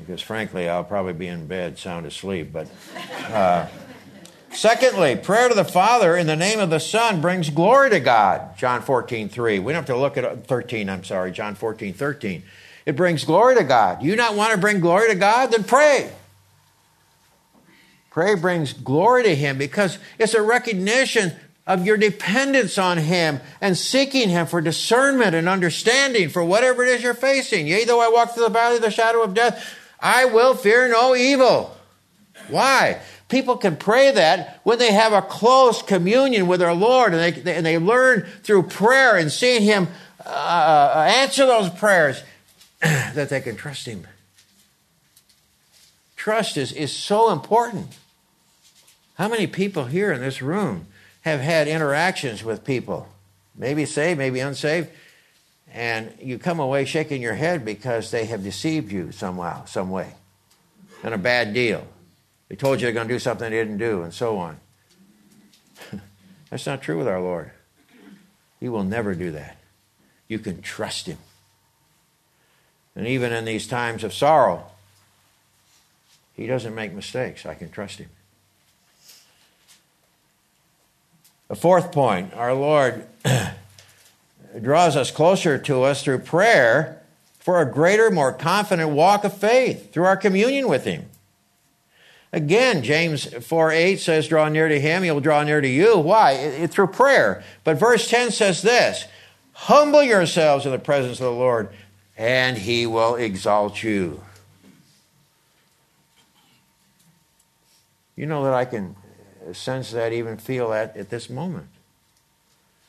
[0.00, 2.52] because frankly, I'll probably be in bed sound asleep.
[2.52, 2.68] But
[3.28, 3.66] uh,
[4.54, 8.56] secondly, prayer to the Father in the name of the Son brings glory to God.
[8.56, 9.58] John 14, 3.
[9.58, 12.42] We don't have to look at 13, I'm sorry, John 14, 13.
[12.86, 14.02] It brings glory to God.
[14.02, 15.50] You not want to bring glory to God?
[15.52, 16.10] Then pray.
[18.10, 21.32] Pray brings glory to Him because it's a recognition
[21.66, 26.90] of your dependence on Him and seeking Him for discernment and understanding for whatever it
[26.90, 27.66] is you're facing.
[27.66, 30.88] Yea, though I walk through the valley of the shadow of death, I will fear
[30.88, 31.76] no evil.
[32.48, 33.00] Why?
[33.28, 37.30] People can pray that when they have a close communion with their Lord and they,
[37.40, 39.88] they and they learn through prayer and seeing Him
[40.24, 42.22] uh, uh answer those prayers
[42.80, 44.06] that they can trust Him.
[46.16, 47.88] Trust is, is so important.
[49.16, 50.86] How many people here in this room
[51.22, 53.08] have had interactions with people,
[53.54, 54.88] maybe saved, maybe unsaved,
[55.72, 60.14] and you come away shaking your head because they have deceived you somehow, some way,
[61.02, 61.86] and a bad deal.
[62.54, 64.60] They told you they're going to do something they didn't do, and so on.
[66.50, 67.50] That's not true with our Lord.
[68.60, 69.56] He will never do that.
[70.28, 71.18] You can trust Him.
[72.94, 74.66] And even in these times of sorrow,
[76.34, 77.44] He doesn't make mistakes.
[77.44, 78.10] I can trust Him.
[81.50, 83.04] A fourth point our Lord
[84.62, 87.02] draws us closer to us through prayer
[87.40, 91.06] for a greater, more confident walk of faith through our communion with Him.
[92.34, 95.96] Again, James 4 8 says, Draw near to Him, He will draw near to you.
[95.96, 96.32] Why?
[96.32, 97.44] It, it, through prayer.
[97.62, 99.06] But verse 10 says this
[99.52, 101.68] Humble yourselves in the presence of the Lord,
[102.18, 104.20] and He will exalt you.
[108.16, 108.96] You know that I can
[109.48, 111.68] uh, sense that, even feel that at this moment.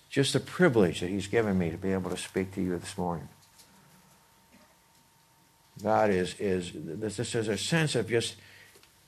[0.10, 2.98] Just the privilege that He's given me to be able to speak to you this
[2.98, 3.30] morning.
[5.84, 8.38] God is, is this is a sense of just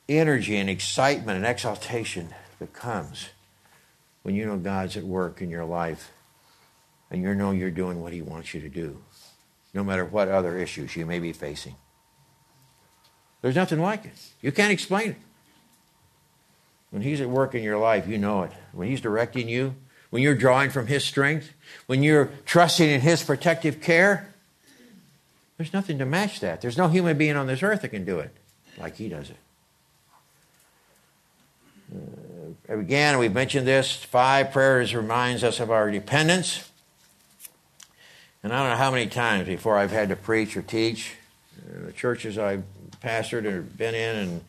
[0.09, 3.29] energy and excitement and exaltation that comes
[4.23, 6.11] when you know God's at work in your life
[7.09, 9.01] and you know you're doing what He wants you to do,
[9.73, 11.75] no matter what other issues you may be facing.
[13.41, 14.13] There's nothing like it.
[14.41, 15.17] You can't explain it.
[16.89, 18.51] When He's at work in your life, you know it.
[18.71, 19.75] When He's directing you,
[20.09, 21.53] when you're drawing from His strength,
[21.85, 24.33] when you're trusting in His protective care,
[25.57, 26.61] there's nothing to match that.
[26.61, 28.31] There's no human being on this earth that can do it
[28.77, 29.37] like He does it.
[31.93, 33.95] Uh, again, we've mentioned this.
[33.95, 36.69] Five prayers reminds us of our dependence.
[38.43, 41.15] And I don't know how many times before I've had to preach or teach,
[41.57, 42.63] uh, the churches I've
[43.01, 44.41] pastored or been in, and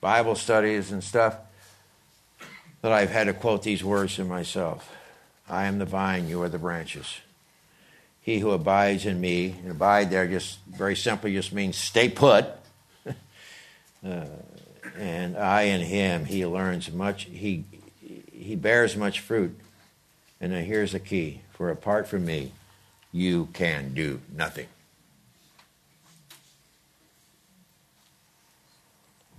[0.00, 1.36] Bible studies and stuff,
[2.82, 4.90] that I've had to quote these words to myself
[5.48, 7.20] I am the vine, you are the branches.
[8.20, 12.46] He who abides in me, and abide there just very simply just means stay put.
[14.04, 14.24] uh,
[14.98, 17.64] and I in him, he learns much, he,
[18.32, 19.58] he bears much fruit.
[20.40, 22.52] And then here's the key for apart from me,
[23.12, 24.66] you can do nothing.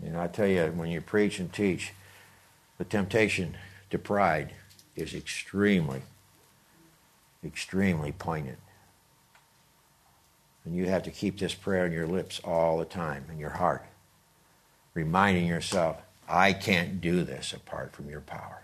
[0.04, 1.94] And I tell you, when you preach and teach,
[2.80, 3.56] the temptation
[3.92, 4.54] to pride
[4.96, 6.02] is extremely,
[7.46, 8.60] extremely poignant.
[10.66, 13.52] And you have to keep this prayer on your lips all the time, in your
[13.52, 13.86] heart,
[14.98, 18.64] reminding yourself, I can't do this apart from your power.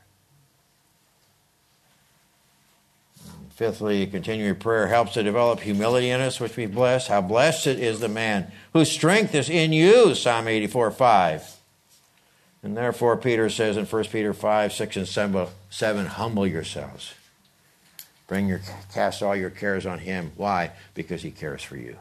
[3.52, 7.06] Fifthly, continuing prayer helps to develop humility in us, which we bless.
[7.08, 11.58] How blessed is the man whose strength is in you, Psalm 84 5.
[12.63, 17.13] And therefore, Peter says in 1 Peter 5, 6, and 7, 7 humble yourselves.
[18.26, 20.32] Bring your, cast all your cares on him.
[20.36, 20.72] Why?
[20.96, 21.98] Because he cares for you.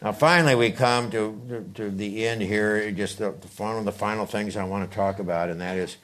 [0.00, 4.26] Now, finally, we come to, to, the end here, just the, one of the final
[4.26, 5.96] things I want to talk about, and that is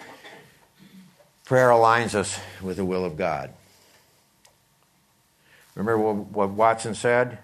[1.45, 3.53] prayer aligns us with the will of God.
[5.77, 7.39] Remember what, what Watson said?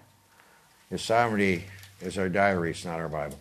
[0.89, 1.65] His sovereignty
[2.01, 3.39] is our diary, it's not our Bible.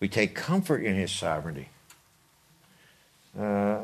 [0.00, 1.70] We take comfort in His sovereignty.
[3.38, 3.78] Uh,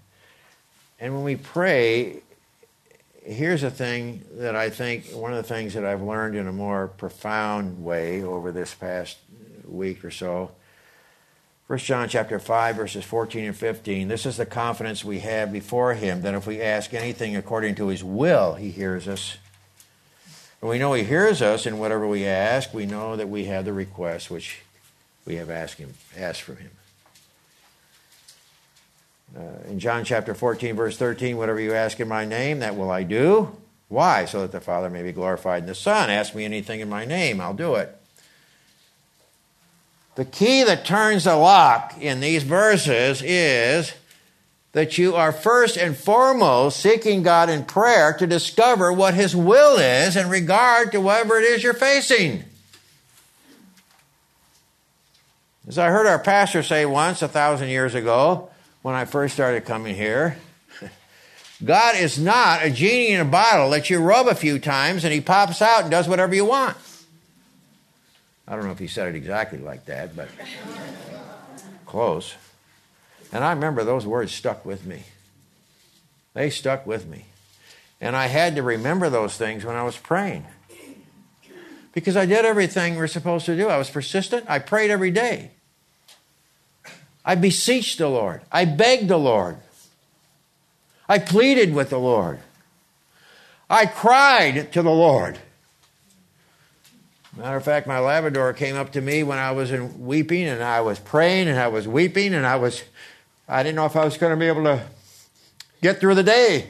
[1.00, 2.22] and when we pray,
[3.28, 6.52] here's a thing that I think, one of the things that I've learned in a
[6.52, 9.18] more profound way over this past
[9.66, 10.50] week or so.
[11.66, 14.08] 1 John chapter 5 verses 14 and 15.
[14.08, 17.88] This is the confidence we have before him that if we ask anything according to
[17.88, 19.36] his will, he hears us.
[20.62, 22.72] And we know he hears us in whatever we ask.
[22.72, 24.62] We know that we have the request which
[25.26, 26.70] we have asked him asked from him.
[29.36, 32.90] Uh, in John chapter 14 verse 13, whatever you ask in my name, that will
[32.90, 33.56] I do.
[33.88, 34.24] Why?
[34.24, 36.10] So that the Father may be glorified in the Son.
[36.10, 37.94] Ask me anything in my name, I'll do it.
[40.14, 43.92] The key that turns the lock in these verses is
[44.72, 49.78] that you are first and foremost seeking God in prayer to discover what His will
[49.78, 52.44] is in regard to whatever it is you're facing.
[55.68, 58.50] As I heard our pastor say once a thousand years ago
[58.82, 60.36] when I first started coming here,
[61.64, 65.12] God is not a genie in a bottle that you rub a few times and
[65.12, 66.76] He pops out and does whatever you want.
[68.48, 70.28] I don't know if he said it exactly like that, but
[71.84, 72.34] close.
[73.30, 75.02] And I remember those words stuck with me.
[76.32, 77.26] They stuck with me.
[78.00, 80.46] And I had to remember those things when I was praying.
[81.92, 83.68] Because I did everything we we're supposed to do.
[83.68, 84.46] I was persistent.
[84.48, 85.50] I prayed every day.
[87.28, 88.40] I beseeched the Lord.
[88.50, 89.58] I begged the Lord.
[91.10, 92.40] I pleaded with the Lord.
[93.68, 95.38] I cried to the Lord.
[97.36, 100.62] Matter of fact, my Labrador came up to me when I was in weeping, and
[100.62, 102.82] I was praying, and I was weeping, and I was,
[103.46, 104.82] I didn't know if I was going to be able to
[105.82, 106.68] get through the day.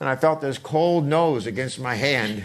[0.00, 2.42] And I felt this cold nose against my hand.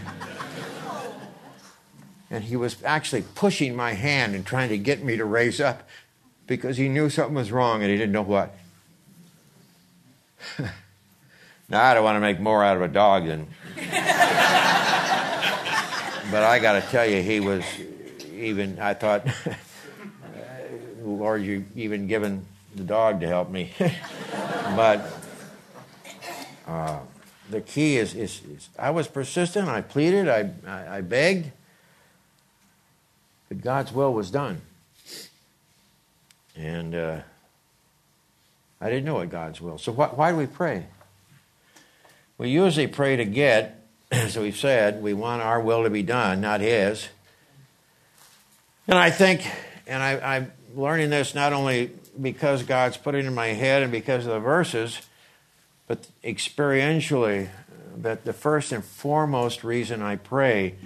[2.30, 5.87] and he was actually pushing my hand and trying to get me to raise up
[6.48, 8.56] because he knew something was wrong and he didn't know what.
[11.68, 13.46] now, I don't want to make more out of a dog than
[13.76, 13.84] but
[16.42, 17.62] I got to tell you, he was
[18.34, 19.26] even, I thought,
[21.02, 23.72] Lord, you even given the dog to help me.
[24.74, 25.06] but
[26.66, 27.00] uh,
[27.50, 31.52] the key is, is, is, I was persistent, I pleaded, I, I, I begged,
[33.48, 34.62] but God's will was done.
[36.58, 37.20] And uh,
[38.80, 39.78] I didn't know what God's will.
[39.78, 40.86] So wh- why do we pray?
[42.36, 43.78] We usually pray to get
[44.12, 47.08] as we've said, we want our will to be done, not His.
[48.86, 49.46] And I think,
[49.86, 51.90] and I, I'm learning this not only
[52.20, 55.00] because God's put it in my head and because of the verses,
[55.86, 57.48] but experientially,
[57.98, 60.76] that the first and foremost reason I pray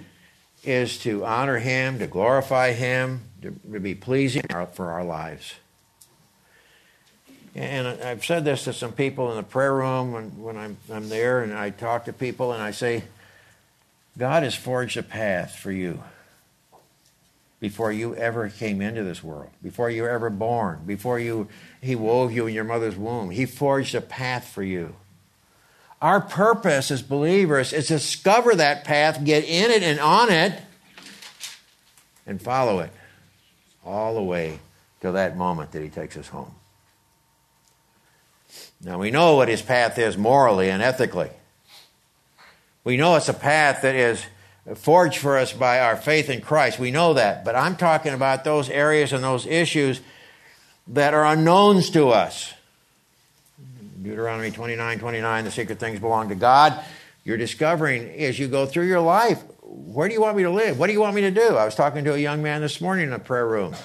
[0.63, 4.43] is to honor Him, to glorify Him, to, be pleasing
[4.73, 5.53] for our lives.
[7.55, 11.09] And I've said this to some people in the prayer room when, when I'm, I'm
[11.09, 13.03] there, and I talk to people, and I say,
[14.17, 16.01] God has forged a path for you
[17.59, 21.47] before you ever came into this world, before you were ever born, before you
[21.81, 23.29] he wove you in your mother's womb.
[23.29, 24.95] He forged a path for you.
[26.01, 30.61] Our purpose as believers is to discover that path, get in it and on it,
[32.27, 32.91] and follow it
[33.85, 34.59] all the way
[35.01, 36.53] to that moment that he takes us home.
[38.83, 41.29] Now we know what his path is morally and ethically.
[42.83, 44.25] We know it's a path that is
[44.75, 46.79] forged for us by our faith in Christ.
[46.79, 47.45] We know that.
[47.45, 50.01] But I'm talking about those areas and those issues
[50.89, 52.53] that are unknowns to us.
[54.01, 56.83] Deuteronomy 29 29, the secret things belong to God.
[57.23, 60.77] You're discovering as you go through your life, where do you want me to live?
[60.77, 61.55] What do you want me to do?
[61.55, 63.75] I was talking to a young man this morning in a prayer room.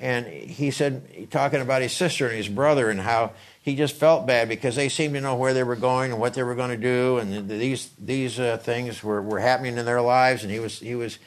[0.00, 3.32] And he said, talking about his sister and his brother and how
[3.62, 6.34] he just felt bad because they seemed to know where they were going and what
[6.34, 10.00] they were going to do, and these these uh, things were, were happening in their
[10.00, 10.42] lives.
[10.42, 11.18] And he was he was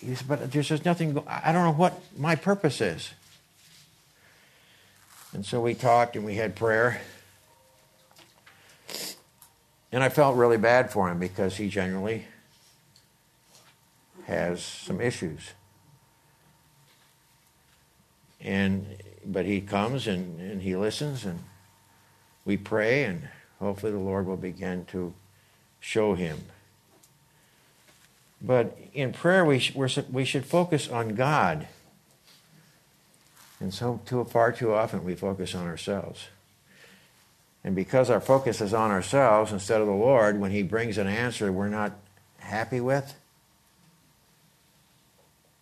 [0.00, 1.20] he said, but there's just nothing.
[1.26, 3.10] I don't know what my purpose is.
[5.32, 7.00] And so we talked and we had prayer.
[9.90, 12.26] And I felt really bad for him because he generally
[14.26, 15.52] has some issues.
[18.42, 21.38] And but he comes and, and he listens and
[22.44, 23.28] we pray, and
[23.60, 25.14] hopefully the Lord will begin to
[25.80, 26.38] show him.
[28.40, 29.74] But in prayer, we, sh-
[30.10, 31.68] we should focus on God.
[33.60, 36.26] And so, too, far too often, we focus on ourselves.
[37.62, 41.06] And because our focus is on ourselves instead of the Lord, when He brings an
[41.06, 41.92] answer we're not
[42.38, 43.14] happy with,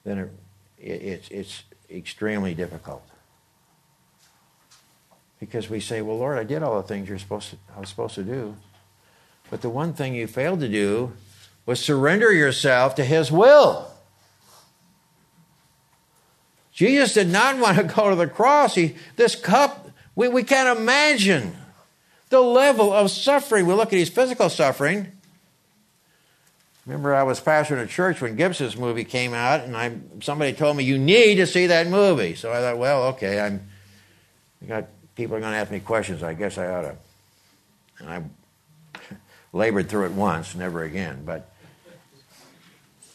[0.04, 0.30] then it,
[0.78, 3.02] it, it's, it's extremely difficult
[5.38, 7.88] because we say, "Well, Lord, I did all the things you're supposed to, I was
[7.88, 8.56] supposed to do,
[9.50, 11.12] but the one thing you failed to do
[11.66, 13.90] was surrender yourself to His will."
[16.80, 18.74] Jesus did not want to go to the cross.
[18.74, 21.54] He, this cup, we, we can't imagine
[22.30, 23.66] the level of suffering.
[23.66, 25.12] We look at his physical suffering.
[26.90, 30.76] Remember, I was pastoring a church when Gibson's movie came out, and I somebody told
[30.76, 32.34] me you need to see that movie.
[32.34, 33.68] So I thought, well, okay, I'm.
[34.60, 36.24] I got people are going to ask me questions.
[36.24, 36.96] I guess I ought to.
[38.00, 39.14] And I
[39.52, 41.22] labored through it once, never again.
[41.24, 41.54] But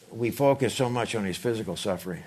[0.10, 2.24] we focus so much on his physical suffering.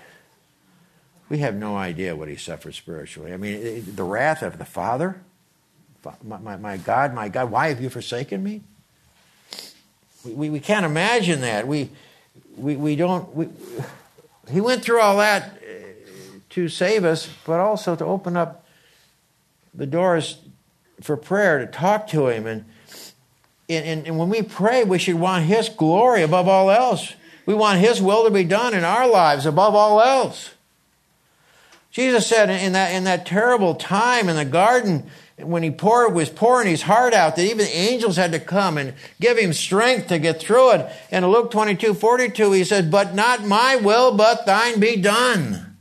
[1.29, 3.33] We have no idea what he suffered spiritually.
[3.33, 5.19] I mean, the wrath of the Father,
[6.23, 8.61] my, my, my God, my God, why have you forsaken me?
[10.25, 11.67] We, we, can't imagine that.
[11.67, 11.89] We,
[12.57, 13.33] we, we don't.
[13.33, 13.47] We,
[14.51, 18.65] he went through all that uh, to save us, but also to open up
[19.73, 20.39] the doors
[21.01, 22.47] for prayer, to talk to Him.
[22.47, 22.65] And,
[23.69, 27.13] and, and when we pray, we should want His glory above all else.
[27.45, 30.51] We want His will to be done in our lives above all else.
[31.91, 35.09] Jesus said in that, in that terrible time in the garden,
[35.43, 38.93] when he poured, was pouring his heart out, that even angels had to come and
[39.19, 40.91] give him strength to get through it.
[41.11, 45.77] And in Luke 22, 42, he said, But not my will, but thine be done.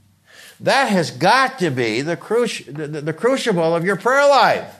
[0.60, 4.74] That has got to be the, cruci- the, the, the crucible of your prayer life.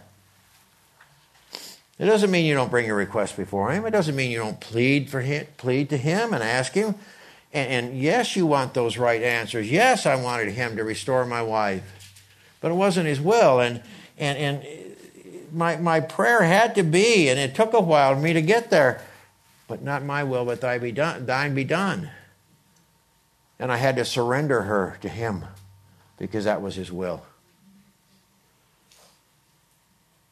[1.99, 3.85] It doesn't mean you don't bring your request before him.
[3.85, 6.95] It doesn't mean you don't plead for him, plead to him and ask him.
[7.53, 9.71] And, and yes, you want those right answers.
[9.71, 12.23] Yes, I wanted him to restore my wife,
[12.61, 13.59] but it wasn't his will.
[13.61, 13.83] And
[14.19, 14.97] and and
[15.53, 18.71] my my prayer had to be, and it took a while for me to get
[18.71, 19.01] there.
[19.67, 22.11] But not my will, but thy be done, thine be done.
[23.59, 25.45] And I had to surrender her to him
[26.17, 27.23] because that was his will.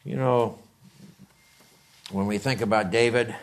[0.03, 0.57] You know,
[2.11, 3.35] when we think about David,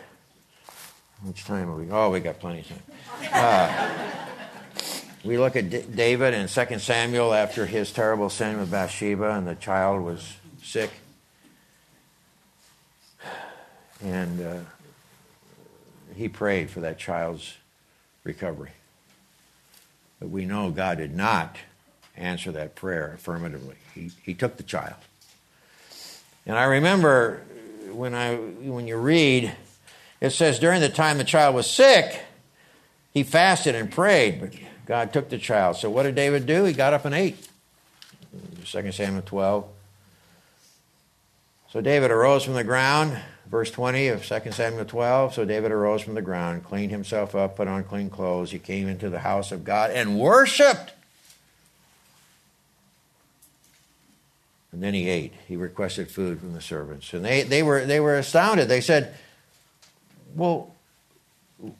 [1.23, 1.89] which time are we?
[1.91, 2.83] Oh, we got plenty of time.
[3.31, 4.24] Uh,
[5.25, 9.47] we look at D- David in 2 Samuel after his terrible sin with Bathsheba, and
[9.47, 10.91] the child was sick.
[14.03, 14.59] And uh,
[16.15, 17.55] he prayed for that child's
[18.23, 18.71] recovery.
[20.19, 21.57] But we know God did not
[22.15, 23.75] answer that prayer affirmatively.
[23.95, 24.95] He, he took the child.
[26.45, 27.41] And I remember
[27.91, 29.51] when, I, when you read,
[30.21, 32.21] it says, during the time the child was sick,
[33.11, 34.53] he fasted and prayed, but
[34.85, 35.77] God took the child.
[35.77, 36.63] So what did David do?
[36.63, 37.35] He got up and ate.
[38.65, 39.65] 2 Samuel 12.
[41.71, 43.19] So David arose from the ground,
[43.49, 45.33] verse 20 of 2 Samuel 12.
[45.33, 48.51] So David arose from the ground, cleaned himself up, put on clean clothes.
[48.51, 50.93] He came into the house of God and worshiped.
[54.71, 55.33] And then he ate.
[55.47, 57.13] He requested food from the servants.
[57.13, 58.67] And they, they, were, they were astounded.
[58.67, 59.15] They said,
[60.35, 60.74] Well,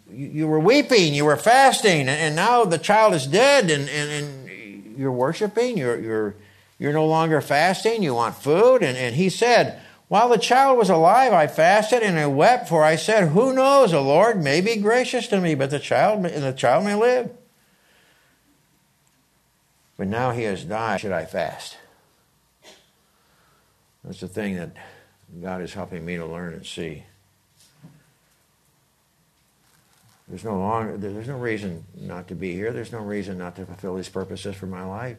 [0.09, 4.11] you, were weeping, you were fasting, and, and now the child is dead, and, and,
[4.11, 6.35] and you're worshiping, you're, you're,
[6.79, 8.83] you're no longer fasting, you want food.
[8.83, 12.83] And, and he said, While the child was alive, I fasted and I wept, for
[12.83, 16.53] I said, Who knows, the Lord may be gracious to me, but the child, the
[16.53, 17.31] child may live.
[19.97, 21.77] But now he has died, should I fast?
[24.03, 24.75] That's the thing that
[25.41, 27.05] God is helping me to learn and see.
[30.27, 32.73] There's no longer there's no reason not to be here.
[32.73, 35.17] There's no reason not to fulfill his purposes for my life.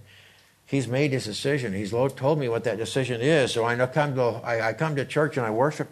[0.66, 1.72] He's made his decision.
[1.72, 3.52] He's told me what that decision is.
[3.52, 5.88] So I come to I, I come to church and I worship.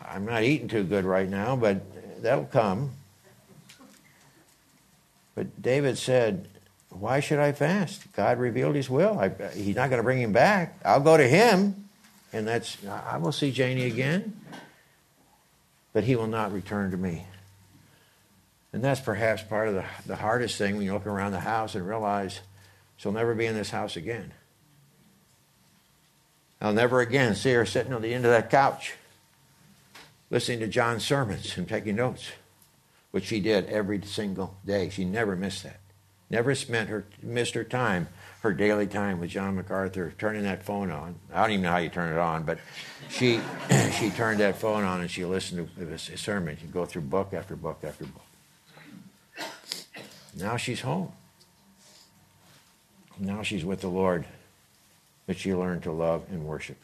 [0.00, 1.82] I'm not eating too good right now, but
[2.22, 2.92] that'll come.
[5.34, 6.48] But David said,
[6.88, 8.10] Why should I fast?
[8.12, 9.18] God revealed his will.
[9.18, 10.80] I, he's not going to bring him back.
[10.84, 11.88] I'll go to him,
[12.32, 14.40] and that's, I will see Janie again
[15.92, 17.26] but he will not return to me.
[18.72, 21.74] And that's perhaps part of the, the hardest thing when you look around the house
[21.74, 22.40] and realize
[22.96, 24.32] she'll never be in this house again.
[26.60, 28.94] I'll never again see her sitting on the end of that couch
[30.30, 32.32] listening to John's sermons and taking notes,
[33.10, 34.90] which she did every single day.
[34.90, 35.80] She never missed that.
[36.30, 38.08] Never spent her missed her time
[38.40, 41.16] her daily time with John MacArthur, turning that phone on.
[41.32, 42.58] I don't even know how you turn it on, but
[43.08, 43.40] she
[43.98, 46.56] she turned that phone on and she listened to his sermon.
[46.60, 48.22] She'd go through book after book after book.
[50.36, 51.12] Now she's home.
[53.18, 54.24] Now she's with the Lord,
[55.26, 56.78] that she learned to love and worship.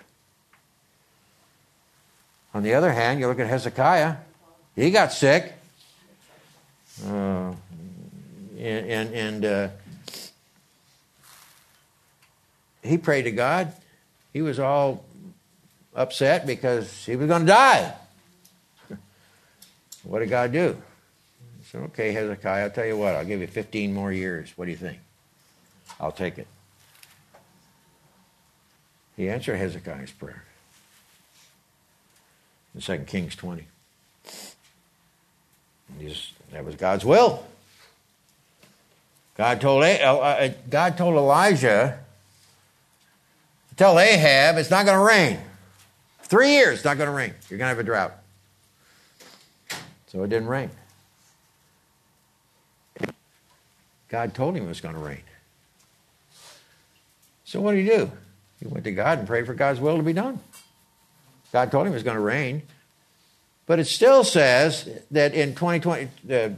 [2.52, 4.16] On the other hand, you look at Hezekiah.
[4.74, 5.52] He got sick.
[7.06, 7.52] Uh,
[8.58, 9.68] and and, and uh,
[12.84, 13.72] he prayed to God.
[14.32, 15.04] He was all
[15.94, 17.94] upset because he was going to die.
[20.04, 20.76] what did God do?
[21.58, 24.52] He said, Okay, Hezekiah, I'll tell you what, I'll give you 15 more years.
[24.56, 24.98] What do you think?
[25.98, 26.46] I'll take it.
[29.16, 30.44] He answered Hezekiah's prayer
[32.74, 33.64] in 2 Kings 20.
[36.52, 37.44] that was God's will.
[39.36, 42.03] God told, uh, uh, God told Elijah,
[43.76, 45.38] tell Ahab it's not going to rain.
[46.22, 47.34] Three years, it's not going to rain.
[47.48, 48.14] You're going to have a drought.
[50.06, 50.70] So it didn't rain.
[54.08, 55.22] God told him it was going to rain.
[57.44, 58.10] So what did he do?
[58.60, 60.40] He went to God and prayed for God's will to be done.
[61.52, 62.62] God told him it was going to rain.
[63.66, 66.50] But it still says that in 2020, uh,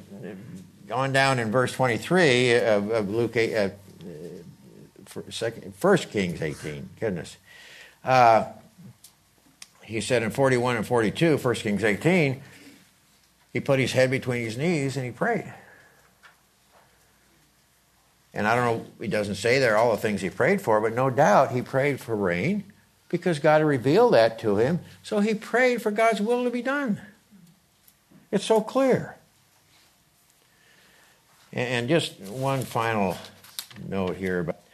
[0.92, 3.70] on down in verse 23 of, of Luke 8, uh,
[5.30, 7.36] second, 1 Kings 18, goodness.
[8.04, 8.46] Uh,
[9.84, 12.42] he said in 41 and 42, 1 Kings 18,
[13.52, 15.52] he put his head between his knees and he prayed.
[18.34, 20.92] And I don't know, he doesn't say there all the things he prayed for, but
[20.92, 22.64] no doubt he prayed for rain
[23.08, 24.80] because God revealed that to him.
[25.02, 27.00] So he prayed for God's will to be done.
[28.30, 29.16] It's so clear.
[31.52, 33.16] And just one final
[33.88, 34.65] note here about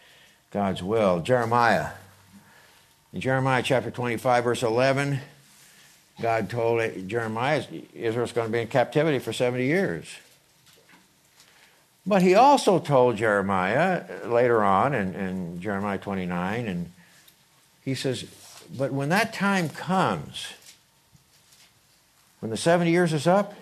[0.52, 1.20] God's will.
[1.20, 1.90] Jeremiah.
[3.12, 5.18] In Jeremiah chapter 25, verse 11,
[6.20, 10.06] God told Jeremiah Israel's going to be in captivity for 70 years.
[12.06, 16.92] But he also told Jeremiah uh, later on in, in Jeremiah 29, and
[17.84, 18.24] he says,
[18.76, 20.48] But when that time comes,
[22.40, 23.54] when the 70 years is up,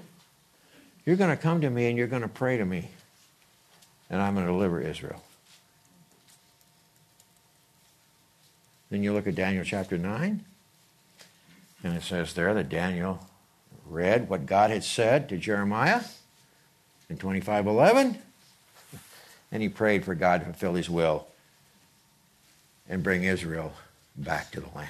[1.05, 2.88] you're going to come to me and you're going to pray to me,
[4.09, 5.22] and I'm going to deliver Israel.
[8.91, 10.45] Then you look at Daniel chapter 9,
[11.84, 13.26] and it says there that Daniel
[13.86, 16.03] read what God had said to Jeremiah
[17.09, 18.18] in 2511
[19.53, 21.26] and he prayed for God to fulfill his will
[22.88, 23.72] and bring Israel
[24.16, 24.88] back to the land.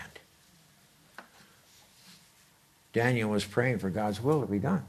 [2.93, 4.85] Daniel was praying for God's will to be done.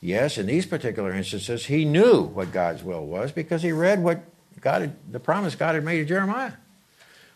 [0.00, 4.22] Yes, in these particular instances, he knew what God's will was because he read what
[4.60, 6.52] God had, the promise God had made to Jeremiah.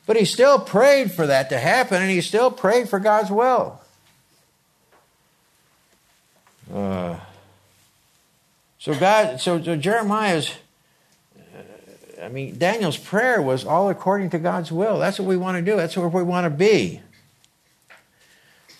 [0.08, 3.78] But he still prayed for that to happen, and he still prayed for God's will.
[6.72, 7.18] Uh,
[8.78, 10.54] so God, so, so Jeremiah's
[12.22, 14.98] I mean, Daniel's prayer was all according to God's will.
[14.98, 15.76] That's what we want to do.
[15.76, 17.02] That's where we want to be.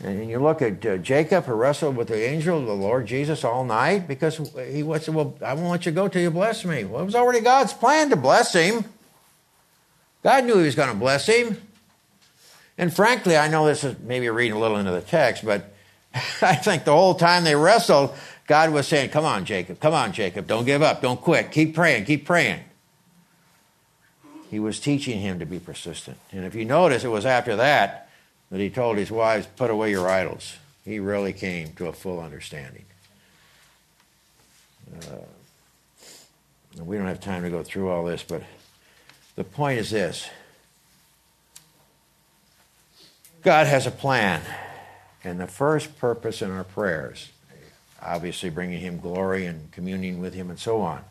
[0.03, 3.45] And you look at uh, Jacob, who wrestled with the angel of the Lord Jesus
[3.45, 6.85] all night because he said, Well, I won't let you go till you bless me.
[6.85, 8.85] Well, it was already God's plan to bless him.
[10.23, 11.61] God knew he was going to bless him.
[12.77, 15.73] And frankly, I know this is maybe reading a little into the text, but
[16.43, 18.15] I think the whole time they wrestled,
[18.47, 21.75] God was saying, Come on, Jacob, come on, Jacob, don't give up, don't quit, keep
[21.75, 22.61] praying, keep praying.
[24.51, 26.17] He was teaching him to be persistent.
[26.33, 28.09] And if you notice, it was after that
[28.51, 30.57] that he told his wives, Put away your idols.
[30.85, 32.87] He really came to a full understanding.
[35.03, 38.43] Uh, we don't have time to go through all this, but
[39.39, 40.29] the point is this
[43.43, 44.43] God has a plan.
[45.25, 47.31] And the first purpose in our prayers,
[48.01, 51.05] obviously bringing Him glory and communing with Him and so on,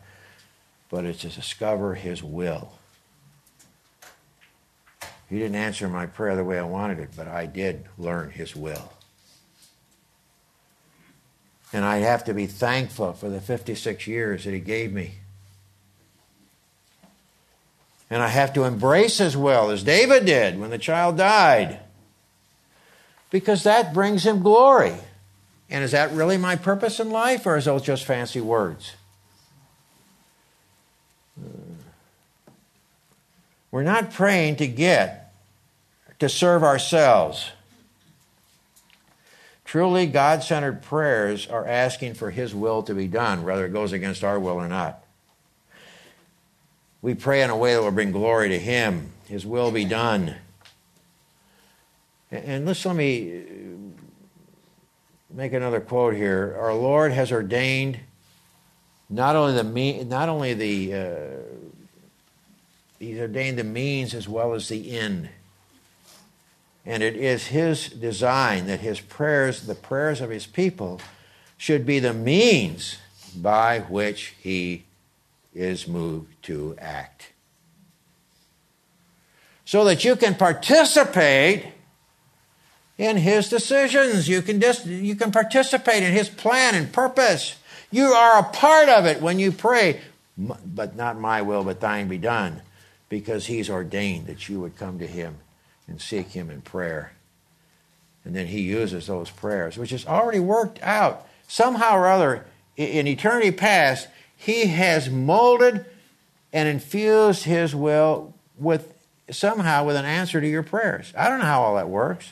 [0.90, 2.72] but it's to discover His will.
[5.28, 8.56] He didn't answer my prayer the way I wanted it, but I did learn His
[8.56, 8.92] will.
[11.70, 15.14] And I have to be thankful for the 56 years that He gave me.
[18.10, 21.80] And I have to embrace His will, as David did when the child died,
[23.30, 24.94] because that brings Him glory.
[25.70, 28.94] And is that really my purpose in life, or is those just fancy words?
[33.70, 35.34] We're not praying to get,
[36.20, 37.50] to serve ourselves.
[39.66, 43.92] Truly, God centered prayers are asking for His will to be done, whether it goes
[43.92, 45.04] against our will or not.
[47.00, 50.34] We pray in a way that will bring glory to Him, His will be done.
[52.30, 53.44] And let's let me
[55.30, 56.56] make another quote here.
[56.58, 58.00] Our Lord has ordained
[59.08, 61.58] not only the not only the uh,
[62.98, 65.28] He's ordained the means as well as the end.
[66.84, 71.00] And it is His design that His prayers, the prayers of His people,
[71.56, 72.98] should be the means
[73.36, 74.84] by which He
[75.58, 77.32] is moved to act.
[79.64, 81.66] So that you can participate
[82.96, 84.28] in His decisions.
[84.28, 87.56] You can, dis- you can participate in His plan and purpose.
[87.90, 90.00] You are a part of it when you pray,
[90.38, 92.62] but not my will, but thine be done,
[93.08, 95.38] because he's ordained that you would come to him
[95.86, 97.12] and seek him in prayer.
[98.24, 101.26] And then he uses those prayers, which is already worked out.
[101.46, 102.44] Somehow or other,
[102.76, 105.84] in eternity past, he has molded
[106.52, 108.94] and infused his will with
[109.30, 111.12] somehow with an answer to your prayers.
[111.18, 112.30] I don't know how all that works.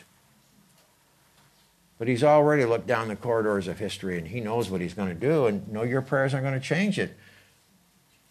[1.98, 5.08] But he's already looked down the corridors of history and he knows what he's going
[5.08, 7.16] to do, and no, your prayers aren't going to change it.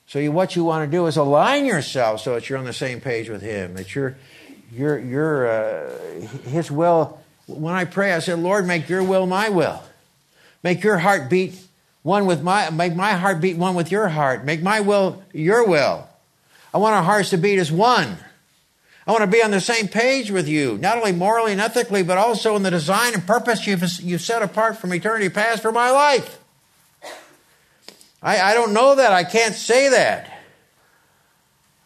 [0.08, 2.74] So, you, what you want to do is align yourself so that you're on the
[2.74, 4.16] same page with him, that you're,
[4.72, 5.90] you're, you're uh,
[6.48, 7.20] his will.
[7.48, 9.82] When I pray, I say, Lord, make your will my will.
[10.64, 11.56] Make your heart beat
[12.06, 14.46] one with my, make my heart beat one with your heart.
[14.46, 16.08] Make my will your will.
[16.72, 18.20] I want our hearts to beat as one.
[19.08, 22.04] I want to be on the same page with you, not only morally and ethically,
[22.04, 25.72] but also in the design and purpose you've, you've set apart from eternity past for
[25.72, 26.38] my life.
[28.22, 29.12] I, I don't know that.
[29.12, 30.32] I can't say that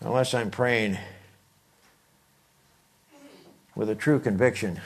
[0.02, 0.98] unless I'm praying
[3.74, 4.82] with a true conviction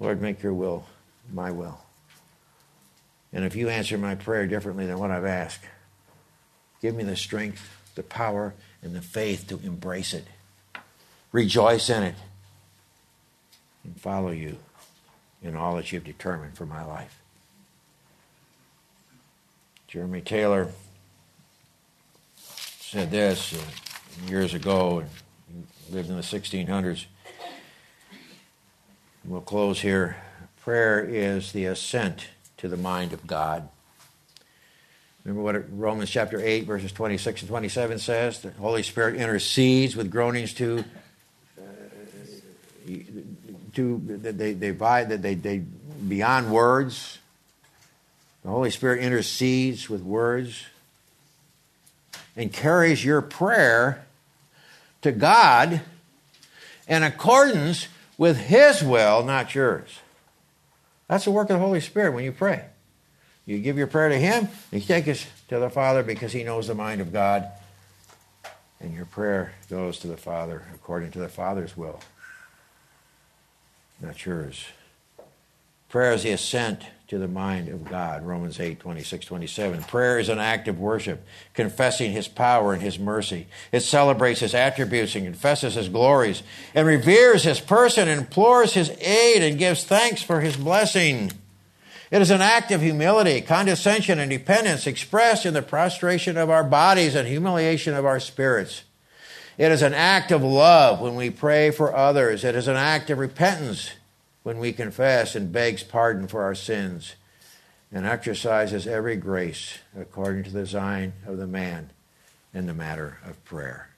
[0.00, 0.86] Lord, make your will
[1.30, 1.78] my will.
[3.32, 5.64] And if you answer my prayer differently than what I've asked,
[6.80, 10.24] give me the strength, the power, and the faith to embrace it
[11.32, 12.14] rejoice in it,
[13.84, 14.56] and follow you
[15.42, 17.20] in all that you've determined for my life.
[19.86, 20.68] Jeremy Taylor
[22.36, 25.04] said this uh, years ago,
[25.48, 27.06] and lived in the 1600s.
[29.24, 30.16] We'll close here.
[30.60, 32.28] Prayer is the ascent
[32.58, 33.68] to the mind of God.
[35.24, 38.40] Remember what Romans chapter 8, verses 26 and 27 says?
[38.40, 40.84] The Holy Spirit intercedes with groanings to
[41.58, 41.62] uh,
[43.74, 47.18] to they they that they they beyond words.
[48.42, 50.64] The Holy Spirit intercedes with words
[52.36, 54.06] and carries your prayer
[55.02, 55.82] to God
[56.86, 59.98] in accordance with His will, not yours.
[61.08, 62.66] That's the work of the Holy Spirit when you pray.
[63.46, 66.44] You give your prayer to Him, and He takes it to the Father because He
[66.44, 67.48] knows the mind of God.
[68.80, 72.00] And your prayer goes to the Father according to the Father's will
[74.00, 74.66] not yours.
[75.88, 78.26] Prayer is the ascent to the mind of God.
[78.26, 79.82] Romans 8, 26, 27.
[79.84, 83.46] Prayer is an act of worship, confessing His power and His mercy.
[83.72, 86.42] It celebrates His attributes and confesses His glories,
[86.74, 91.32] and reveres His person, implores His aid, and gives thanks for His blessing.
[92.10, 96.64] It is an act of humility, condescension, and dependence expressed in the prostration of our
[96.64, 98.82] bodies and humiliation of our spirits.
[99.56, 102.44] It is an act of love when we pray for others.
[102.44, 103.90] It is an act of repentance
[104.48, 107.16] when we confess and begs pardon for our sins
[107.92, 111.90] and exercises every grace according to the design of the man
[112.54, 113.90] in the matter of prayer.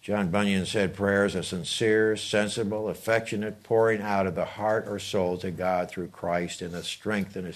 [0.00, 5.00] John Bunyan said prayer is a sincere, sensible, affectionate pouring out of the heart or
[5.00, 7.52] soul to God through Christ in the strength and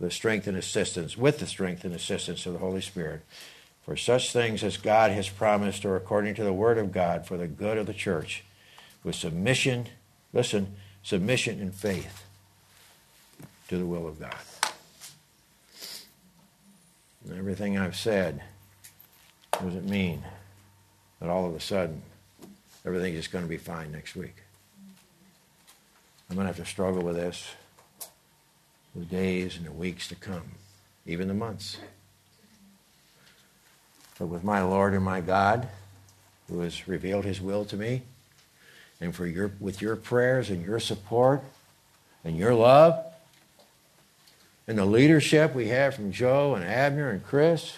[0.00, 3.22] the strength and assistance, with the strength and assistance of the Holy Spirit
[3.84, 7.36] for such things as God has promised or according to the Word of God for
[7.36, 8.42] the good of the church,
[9.04, 9.86] with submission,
[10.32, 12.24] listen, submission and faith
[13.68, 14.34] to the will of God.
[17.24, 18.42] And everything I've said
[19.52, 20.24] doesn't mean
[21.20, 22.02] that all of a sudden
[22.84, 24.36] everything is going to be fine next week.
[26.28, 27.46] I'm going to have to struggle with this
[28.96, 30.52] the days and the weeks to come,
[31.06, 31.78] even the months
[34.18, 35.68] but with my Lord and my God,
[36.48, 38.02] who has revealed his will to me,
[39.04, 41.42] and for your, with your prayers and your support
[42.24, 43.04] and your love,
[44.66, 47.74] and the leadership we have from Joe and Abner and Chris,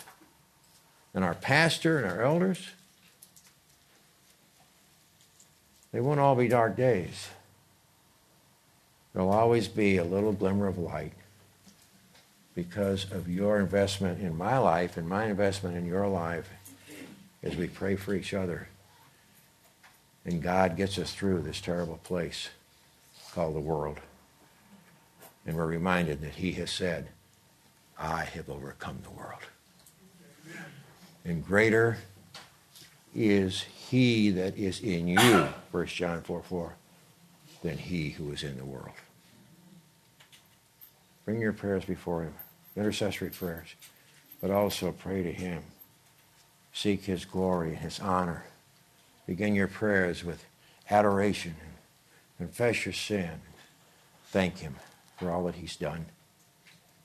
[1.13, 2.69] and our pastor and our elders,
[5.93, 7.29] they won't all be dark days.
[9.13, 11.15] There'll always be a little glimmer of light
[12.55, 16.49] because of your investment in my life and my investment in your life
[17.43, 18.69] as we pray for each other.
[20.27, 22.49] And God gets us through this terrible place
[23.33, 24.01] called the world.
[25.47, 27.09] And we're reminded that He has said,
[27.97, 29.41] I have overcome the world.
[31.25, 31.99] And greater
[33.15, 36.75] is He that is in you, 1 John 4 4,
[37.63, 38.97] than He who is in the world.
[41.25, 42.35] Bring your prayers before Him
[42.77, 43.75] intercessory prayers,
[44.41, 45.63] but also pray to Him.
[46.73, 48.45] Seek His glory and His honor.
[49.27, 50.45] Begin your prayers with
[50.91, 51.57] adoration.
[52.39, 53.41] Confess your sin.
[54.27, 54.77] Thank Him
[55.19, 56.07] for all that He's done.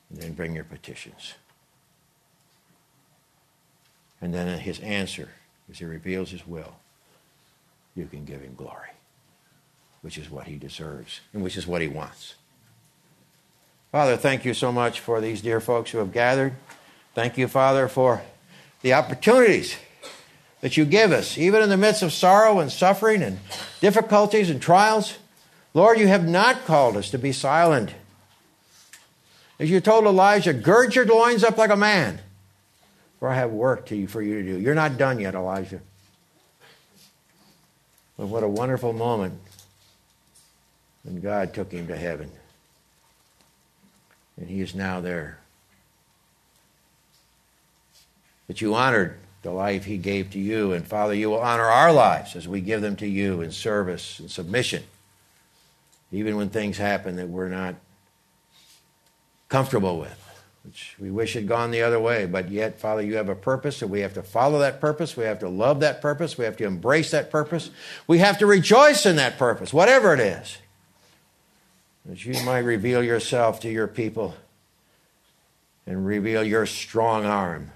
[0.10, 1.34] And then bring your petitions.
[4.22, 5.30] And then His answer,
[5.70, 6.76] as He reveals His will,
[7.96, 8.90] you can give Him glory,
[10.02, 12.36] which is what He deserves and which is what He wants.
[13.92, 16.54] Father, thank you so much for these dear folks who have gathered.
[17.14, 18.22] Thank you, Father, for
[18.82, 19.76] the opportunities
[20.62, 23.39] that you give us, even in the midst of sorrow and suffering and
[23.82, 25.18] difficulties and trials.
[25.74, 27.93] Lord, you have not called us to be silent.
[29.59, 32.20] As you told Elijah, gird your loins up like a man,
[33.20, 34.59] for I have work to you for you to do.
[34.59, 35.82] You're not done yet, Elijah.
[38.18, 39.39] But what a wonderful moment
[41.03, 42.30] when God took him to heaven.
[44.38, 45.39] And he is now there.
[48.47, 50.72] But you honored the life he gave to you.
[50.74, 54.20] And Father, you will honor our lives as we give them to you in service
[54.20, 54.84] and submission
[56.12, 57.76] even when things happen that we're not
[59.50, 60.18] comfortable with,
[60.64, 62.26] which we wish had gone the other way.
[62.26, 65.16] But yet, Father, you have a purpose, and we have to follow that purpose.
[65.16, 66.38] We have to love that purpose.
[66.38, 67.70] We have to embrace that purpose.
[68.08, 70.58] We have to rejoice in that purpose, whatever it is.
[72.06, 74.36] That you might reveal yourself to your people
[75.86, 77.72] and reveal your strong arm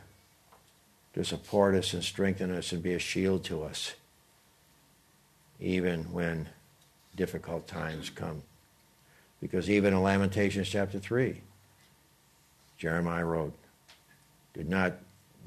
[1.16, 3.96] to support us and strengthen us and be a shield to us,
[5.62, 6.50] even when
[7.16, 8.44] difficult times come.
[9.42, 11.42] Because even in Lamentations chapter 3,
[12.78, 13.54] Jeremiah wrote,
[14.54, 14.94] Did not,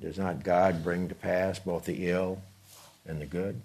[0.01, 2.41] Does not God bring to pass both the ill
[3.07, 3.61] and the good?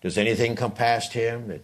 [0.00, 1.60] Does anything come past him that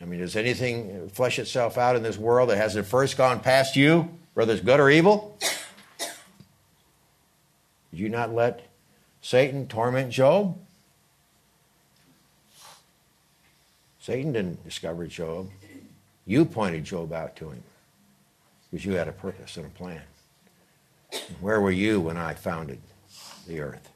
[0.00, 3.74] I mean, does anything flesh itself out in this world that hasn't first gone past
[3.74, 5.36] you, whether it's good or evil?
[7.98, 8.60] Did you not let
[9.22, 10.56] Satan torment Job?
[13.98, 15.50] Satan didn't discover Job.
[16.24, 17.64] You pointed Job out to him
[18.70, 20.02] because you had a purpose and a plan.
[21.40, 22.78] Where were you when I founded
[23.48, 23.90] the earth?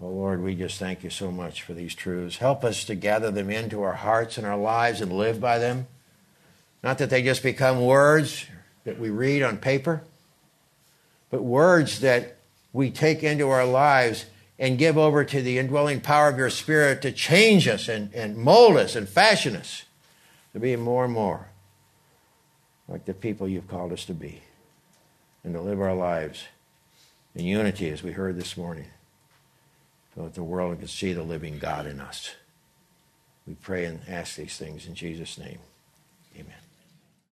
[0.00, 2.36] Oh Lord, we just thank you so much for these truths.
[2.36, 5.88] Help us to gather them into our hearts and our lives and live by them.
[6.84, 8.46] Not that they just become words
[8.84, 10.04] that we read on paper,
[11.30, 12.38] but words that
[12.72, 14.26] we take into our lives
[14.58, 18.36] and give over to the indwelling power of your Spirit to change us and, and
[18.36, 19.84] mold us and fashion us
[20.52, 21.48] to be more and more
[22.88, 24.42] like the people you've called us to be
[25.44, 26.44] and to live our lives
[27.34, 28.86] in unity as we heard this morning
[30.14, 32.34] so that the world can see the living God in us.
[33.46, 35.58] We pray and ask these things in Jesus' name.